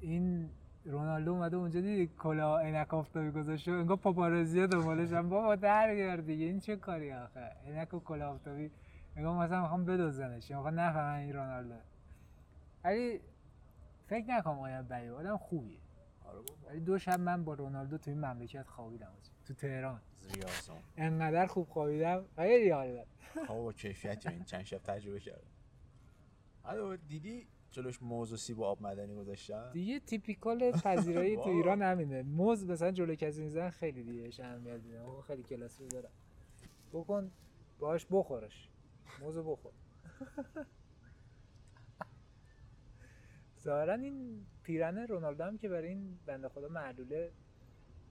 [0.01, 0.51] این
[0.85, 6.45] رونالدو اومده اونجا دیدی کلا عینک آفتابی گذاشته انگار پاپارازی دنبالش هم بابا در دیگه
[6.45, 8.71] این چه کاری آخه؟ عینک و کلا آفتابی.
[9.17, 10.51] انگار مثلا می‌خوام بدزدنش.
[10.51, 11.75] یا می‌خوام نفهمن این رونالدو.
[12.85, 13.21] ولی
[14.07, 15.79] فکر نکنم آدم بدی آدم خوبیه.
[16.25, 19.13] آره ولی دو شب من با رونالدو تو این مملکت خوابیدم.
[19.47, 20.01] تو تهران.
[20.35, 22.25] ریاضان انقدر خوب خوابیدم.
[22.37, 23.05] خیلی حال
[23.47, 25.47] خواب با کیفیت این چند شب تجربه کردم.
[26.65, 31.49] آره دیدی جلوش موز و سیب و آب مدنی گذاشتن؟ دیگه تیپیکال پذیرایی تو.
[31.57, 32.23] ایران همینه.
[32.23, 35.01] موز مثلا جلو کسی میزن خیلی دیگه اهمیت میده.
[35.01, 36.09] اون خیلی کلاسی داره
[36.93, 37.31] بکن
[37.79, 38.69] باش بخورش.
[39.21, 39.73] موزو بخور.
[43.63, 47.33] ظاهرا این پیرن رونالدو هم که برای این بنده خدا معلوله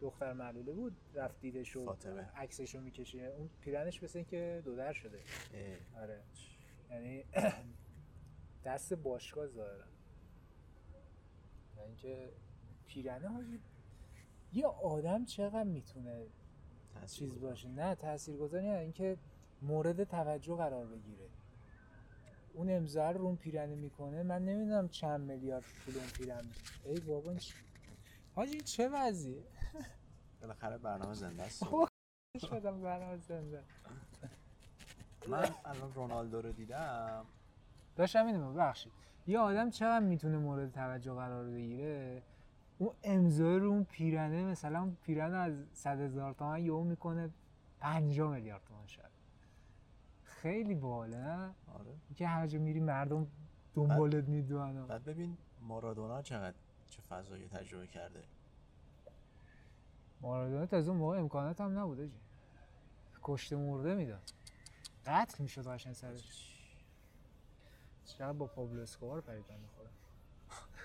[0.01, 2.22] دختر معلوله بود رفت دیدش و فاطمه.
[2.36, 3.34] عکسشو می‌کشه.
[3.38, 5.20] اون پیرنش مثل اینکه دو در شده.
[5.53, 6.20] اه، آره.
[6.91, 7.24] یعنی
[8.66, 9.86] دست باشگاه ظاهرا
[11.78, 12.32] و اینکه
[12.88, 13.59] پیرنه حاجی
[14.53, 16.26] یه آدم چقدر می‌تونه
[17.07, 17.39] چیز.
[17.39, 19.18] باشه؟ نه تاثیرگذار نه اینکه
[19.62, 21.30] مورد توجه قرار بگیره.
[22.53, 24.24] اون امضا رو اون پیرنه می‌کنه.
[24.24, 26.49] من نمی‌دونم چند میلیارد پول اون پیرنه
[26.86, 27.36] ای بابا
[28.36, 29.43] حاجی چه وضعیه؟
[30.41, 31.64] بالاخره برنامه زنده است.
[32.49, 33.64] شدم برنامه زنده.
[35.28, 37.26] من الان رونالدو رو دیدم.
[37.96, 38.92] داشتم اینو ببخشید.
[39.28, 42.22] یه آدم چقدر می‌تونه مورد توجه قرار بگیره؟
[42.78, 47.30] اون امضای رو اون پیرنه مثلا پیرنه از صد هزار تومن یهو می‌کنه
[47.80, 49.02] 50 میلیارد تومن شد
[50.24, 51.92] خیلی باله نه؟ آره.
[52.10, 53.28] اینکه هر جا میری مردم
[53.76, 54.86] دنبالت می‌دونن.
[54.88, 56.58] بعد ببین مارادونا چقدر
[56.89, 58.24] چه فضایی تجربه کرده.
[60.22, 62.20] مارادونا تا از اون موقع امکانات هم نبوده جی
[63.24, 64.22] کشته مرده می‌داد.
[65.06, 66.51] قتل می‌شد قشنگ سرش.
[68.06, 69.89] چقدر با پابلو اسکوبار پرید بنده خدا.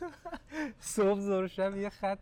[0.80, 2.18] صبح زور شب یه خط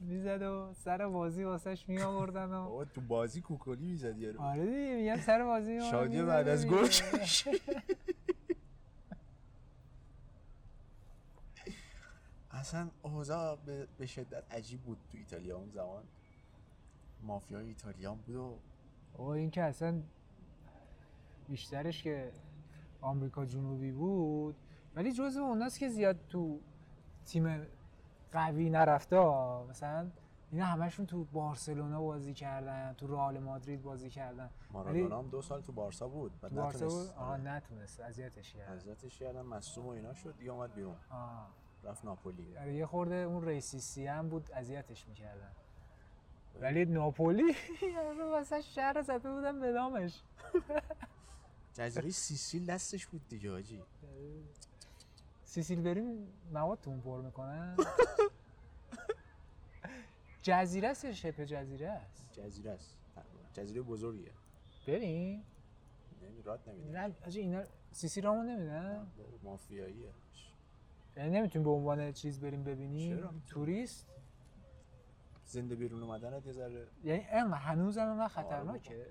[0.00, 4.40] می‌زد و سر بازی واسش می آوردن و بابا تو بازی کوکلی می‌زدی یارو.
[4.40, 6.66] آره دیگه میگم سر بازی رو شادی بعد از.
[6.66, 6.88] گل
[12.50, 16.02] اصلا اوضاع به, به شدت عجیب بود تو ایتالیا اون زمان.
[17.22, 18.58] مافیای ایتالیا بود و
[19.16, 20.02] بابا این که اصلا
[21.48, 22.32] بیشترش که
[23.00, 24.56] آمریکا جنوبی بود.
[24.96, 26.60] ولی جزو اوناست که زیاد تو
[27.24, 27.66] تیم
[28.32, 29.16] قوی نرفته.
[29.70, 30.10] مثلا
[30.52, 34.50] اینا همشون تو بارسلونا بازی کردن تو رئال مادرید بازی کردن.
[34.70, 37.42] مارادونا هم دو سال تو بارسا بود بعد بارسا بود؟ نتونست آها آره.
[37.42, 38.00] نتونست.
[38.00, 38.72] اذیتش کرد.
[38.72, 40.96] اذیتش کردن مصوم و اینا شد دیگه اومد بیرون.
[41.10, 41.46] آه.
[41.84, 42.56] رفت ناپولی.
[42.56, 45.50] آره یه خورده اون ریسیسی هم بود اذیتش می‌کردن.
[46.60, 47.54] ولی ناپولی؟
[47.94, 50.22] یارو واسه شهر زده بودن به نامش.
[51.80, 53.82] جزیره سیسیل دستش بود دیگه حاجی
[55.44, 57.76] سیسیل بریم موادتون پر می‌کنن
[60.42, 62.96] جزیره است یا شبه جزیره است؟ جزیره است.
[63.52, 64.30] جزیره بزرگیه.
[64.86, 65.42] بریم.
[66.22, 67.62] یعنی راد نمیده نه آجی اینا
[67.92, 69.06] سیسیل رامون نمیدن
[69.42, 70.10] مافیاییه.
[71.16, 74.06] یعنی نمی‌تونیم به عنوان چیز بریم ببینیم؟ توریست؟
[75.46, 77.22] زنده بیرون اومدن یه ذره یعنی
[77.52, 79.06] هنوز هم انقدر خطرناکه.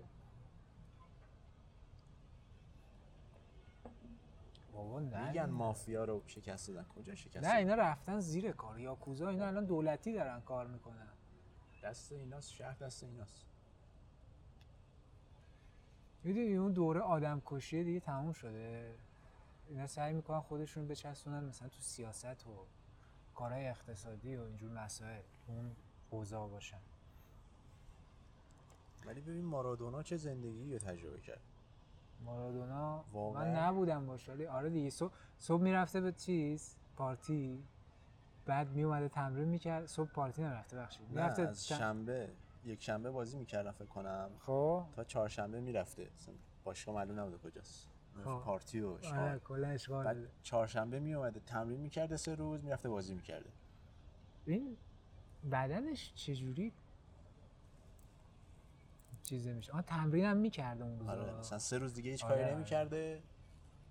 [4.84, 5.28] بابا نه.
[5.28, 5.46] میگن.
[5.46, 6.84] مافیا رو شکست دادن.
[6.84, 8.80] کجا شکست نه؟ اینا رفتن زیر کار.
[8.80, 11.08] یاکوزا اینا الان دولتی دارن کار می‌کنن.
[11.84, 13.46] دست ایناست شهر دست ایناست.
[16.24, 18.96] می‌دونی اون دوره آدم کشی دیگه تموم شده.
[19.70, 22.66] اینا سعی می‌کنن خودشون بچسبونن مثلا تو سیاست و
[23.36, 25.76] کارهای اقتصادی و اینجور مسائل اون
[26.12, 26.80] حوزه باشن.
[29.06, 31.42] ولی ببین مارادونا چه زندگی رو تجربه کرد.
[32.26, 34.90] مارادونا؟ واقعا؟ من نبودم باش ولی آره دیگه.
[34.90, 37.64] صبح صبح می‌رفته به چیز؟ پارتی.
[38.46, 39.86] بعد میومده تمرین می‌کرد.
[39.86, 42.30] صبح پارتی نرفته بخشید نه می‌رفته از شنبه.
[42.66, 44.30] یک شنبه بازی می‌کردم فکر کنم.
[44.40, 44.84] خب.
[44.96, 46.08] تا چهارشنبه می‌رفته.
[46.64, 47.88] باشگاه معلوم نبوده کجاست.
[48.24, 48.42] خب.
[48.46, 50.18] پارتی و آره اشغال بعد.
[50.44, 53.50] چهارشنبه میومده تمرین می‌کرده سه روز می‌رفته بازی می‌کرده.
[54.46, 54.78] این
[55.52, 56.74] بدنش چجوری
[59.30, 61.12] چیزه میشه آن تمرین هم می‌کرده اون روزا.
[61.12, 62.56] آره مثلا سه روز دیگه هیچ آره، کاری آره.
[62.56, 63.24] نمی‌کرده.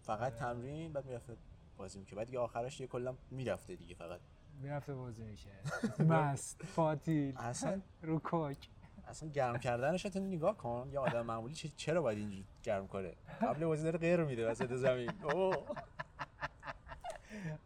[0.03, 1.37] فقط تمرین بعد می‌رفته
[1.77, 4.21] بازی می‌کرد بعد دیگه آخرش دیگه کلا می‌رفته دیگه فقط.
[4.61, 5.51] می‌رفته بازی میشه.
[6.09, 8.69] مست پاتیل اصلا رو کوک
[9.09, 10.89] اصلا گرم کردنش تو نگاه کن.
[10.93, 14.73] یا آدم معمولی چه- چرا باید اینجوری گرم کنه؟ قبل بازی داره غیر میده وسط
[14.75, 15.11] زمین.
[15.25, 15.57] اوه.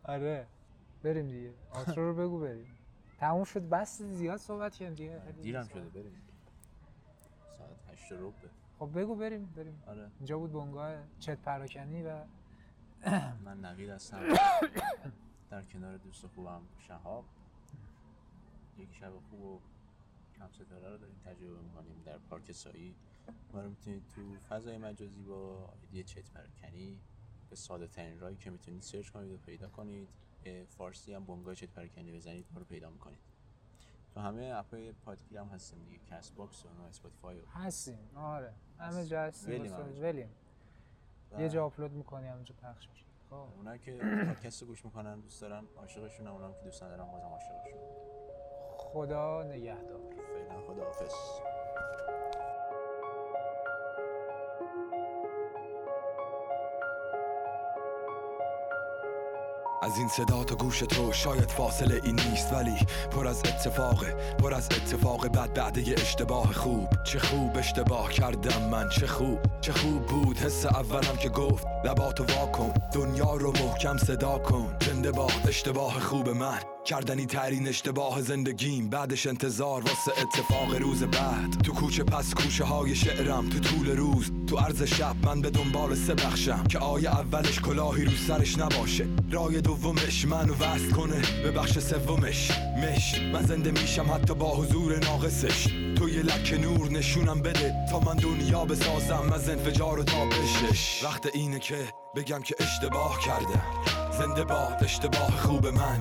[0.04, 0.46] آره.
[1.02, 1.54] بریم دیگه.
[1.70, 2.66] آترو رو بگو بریم.
[3.18, 3.68] تموم شد.
[3.68, 5.20] بس زیاد صحبت کردیم دیگه.
[5.20, 5.68] خیلی دیرم.
[5.68, 5.80] شده.
[5.80, 6.12] بریم.
[8.12, 8.48] و ربع
[8.78, 9.82] خب بگو بریم بریم.
[9.86, 10.10] آره.
[10.18, 12.24] اینجا بود بنگاه چت پراکنی و
[13.44, 14.20] من نوید هستم.
[15.50, 17.24] در کنار دوست خوبم شهاب.
[18.78, 19.60] یک شب خوب و
[20.38, 22.94] کم ستاره رو داریم تجربه می‌کنیم در پارک سایی.
[23.52, 26.98] ما رو می‌تونید تو فضای مجازی با ایدی چت پراکنی
[27.50, 30.08] به ساده ترین راهی که می‌تونید سرچ کنید و پیدا کنید
[30.68, 33.18] فارسی هم بنگاه چت پراکنی بزنید ما رو پیدا می‌کنید.
[34.14, 35.98] تو همه اپای پادگیر هم هستیم دیگه.
[36.10, 37.98] Castbox و Spotify و هستیم.
[38.16, 38.52] آره.
[38.78, 39.06] همه.
[39.06, 39.72] جا هستیم.
[40.02, 40.28] ولیم.
[41.38, 43.06] یه جا آپلود می‌کنی همونجا پخش میشه.
[43.30, 47.04] خب اونایی که پادکست رو گوش می‌کنن دوست دارن عاشقشون هم اونام که دوست ندارن
[47.04, 47.80] بازم عاشقشون.
[48.78, 50.00] خدا نگهدار.
[50.34, 51.12] فعلا خداحافظ.
[59.82, 62.76] از این صدا تا گوش تو شاید فاصله این نیست ولی
[63.10, 66.88] پر از اتفاقه پر از اتفاق بعد یه اشتباه خوب.
[67.04, 69.38] چه خوب اشتباه کردم من چه خوب.
[69.60, 74.76] چه خوب بود حس اولم که گفت لباتو وا کن دنیا رو محکم صدا کن.
[74.86, 78.88] زنده باد اشتباه خوب من کردنی ترین اشتباه زندگیم.
[78.88, 81.62] بعدش انتظار واسه اتفاق روز بعد.
[81.64, 85.94] تو کوچه پس کوچه های شعرم تو طول روز تو عرض شب من به دنبال
[85.94, 89.06] سه بخشم که آیه اولش کلاهی رو سرش نباشه.
[89.30, 92.50] رای دومش منو وصل کنه به بخش سومش.
[92.76, 95.64] مش من زنده میشم حتی با حضور ناقصش.
[95.96, 99.32] تو یه لکه نور نشونم بده تا من دنیا بسازم.
[99.32, 101.78] از انفجار و تابشش وقت اینه که
[102.16, 103.62] بگم که اشتباه کردم.
[104.18, 106.00] زنده باد اشتباه خوب من.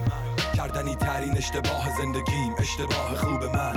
[0.58, 3.76] کردنی ترین اشتباه زندگیم اشتباه خوب من.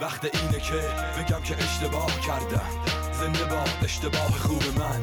[0.00, 0.74] وقت اینه که
[1.18, 3.01] بگم که اشتباه کردم.
[3.22, 5.00] زنده باد اشتباه خوب من.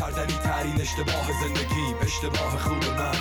[0.00, 3.14] کردنی ترین اشتباه زندگیم اشتباه خوب من.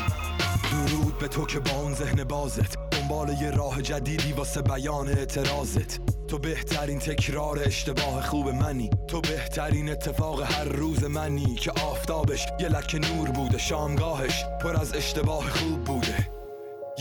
[0.72, 2.90] درود به تو که با اون ذهن بازت.
[2.92, 6.00] دنبال یه راه جدیدی واسه بیان اعتراضت.
[6.28, 8.90] تو بهترین تکرار اشتباه خوب منی.
[9.08, 11.56] تو بهترین اتفاق هر روز منی.
[11.56, 16.23] که آفتابش یه لکه نور بوده شامگاهش پر از اشتباه خوب بوده.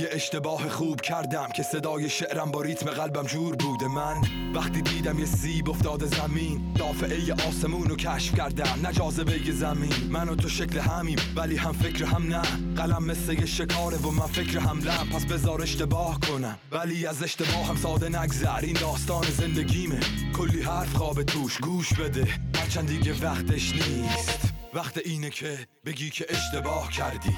[0.02, 3.88] یه اشتباه خوب کردم که صدای شعرم با ریتم قلبم جور بوده.
[3.88, 4.22] من
[4.54, 8.80] وقتی دیدم یه سیب افتاده زمین دافعه آسمون رو کشف کردم.
[8.82, 12.42] نه جاذبه زمین من و تو شکل همیم ولی هم فکر هم نه.
[12.76, 17.66] قلم مثل یه شکاره و من فکر حملم پس بذار اشتباه کنم ولی از اشتباه
[17.66, 18.60] هم ساده نگذر.
[18.60, 20.00] این داستان زندگیمه.
[20.36, 22.28] کلی حرف خواب توش گوش بده.
[22.56, 24.52] هرچند دیگه وقتش نیست.
[24.74, 27.36] وقت اینه که بگی که اشتباه کردی.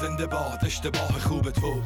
[0.00, 1.82] زنده باد اشتباه خوب تو.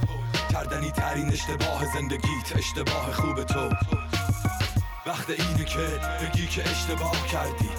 [0.53, 3.69] کردنی ترین اشتباه زندگیت اشتباه خوب تو.
[5.07, 5.87] وقت اینه که
[6.23, 7.71] بگی که اشتباه کردی.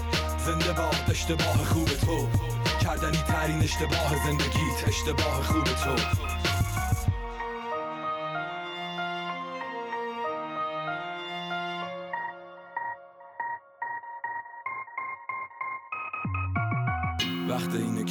[0.46, 2.28] زنده باد اشتباه خوب تو.
[2.84, 5.96] کردنی ترین اشتباه زندگیت اشتباه خوب تو.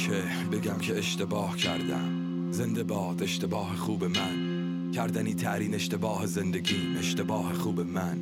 [0.05, 2.51] که بگم که اشتباه کردم.
[2.51, 4.91] زنده باد اشتباه خوب من.
[4.91, 8.17] کردنی ترین اشتباه زندگیم اشتباه خوب من.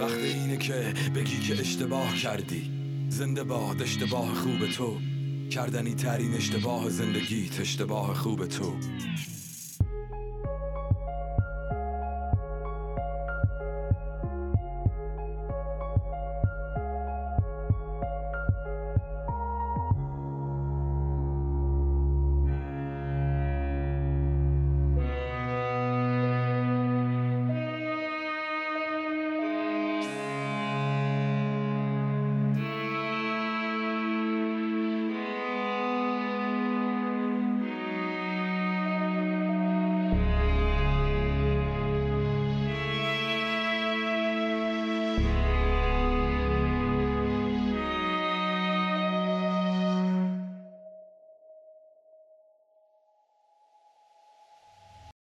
[0.00, 2.70] وقت اینه که بگی که اشتباه کردی.
[3.08, 4.96] زنده باد اشتباه خوب تو.
[5.50, 8.72] کردنی ترین اشتباه زندگیت اشتباه خوب تو.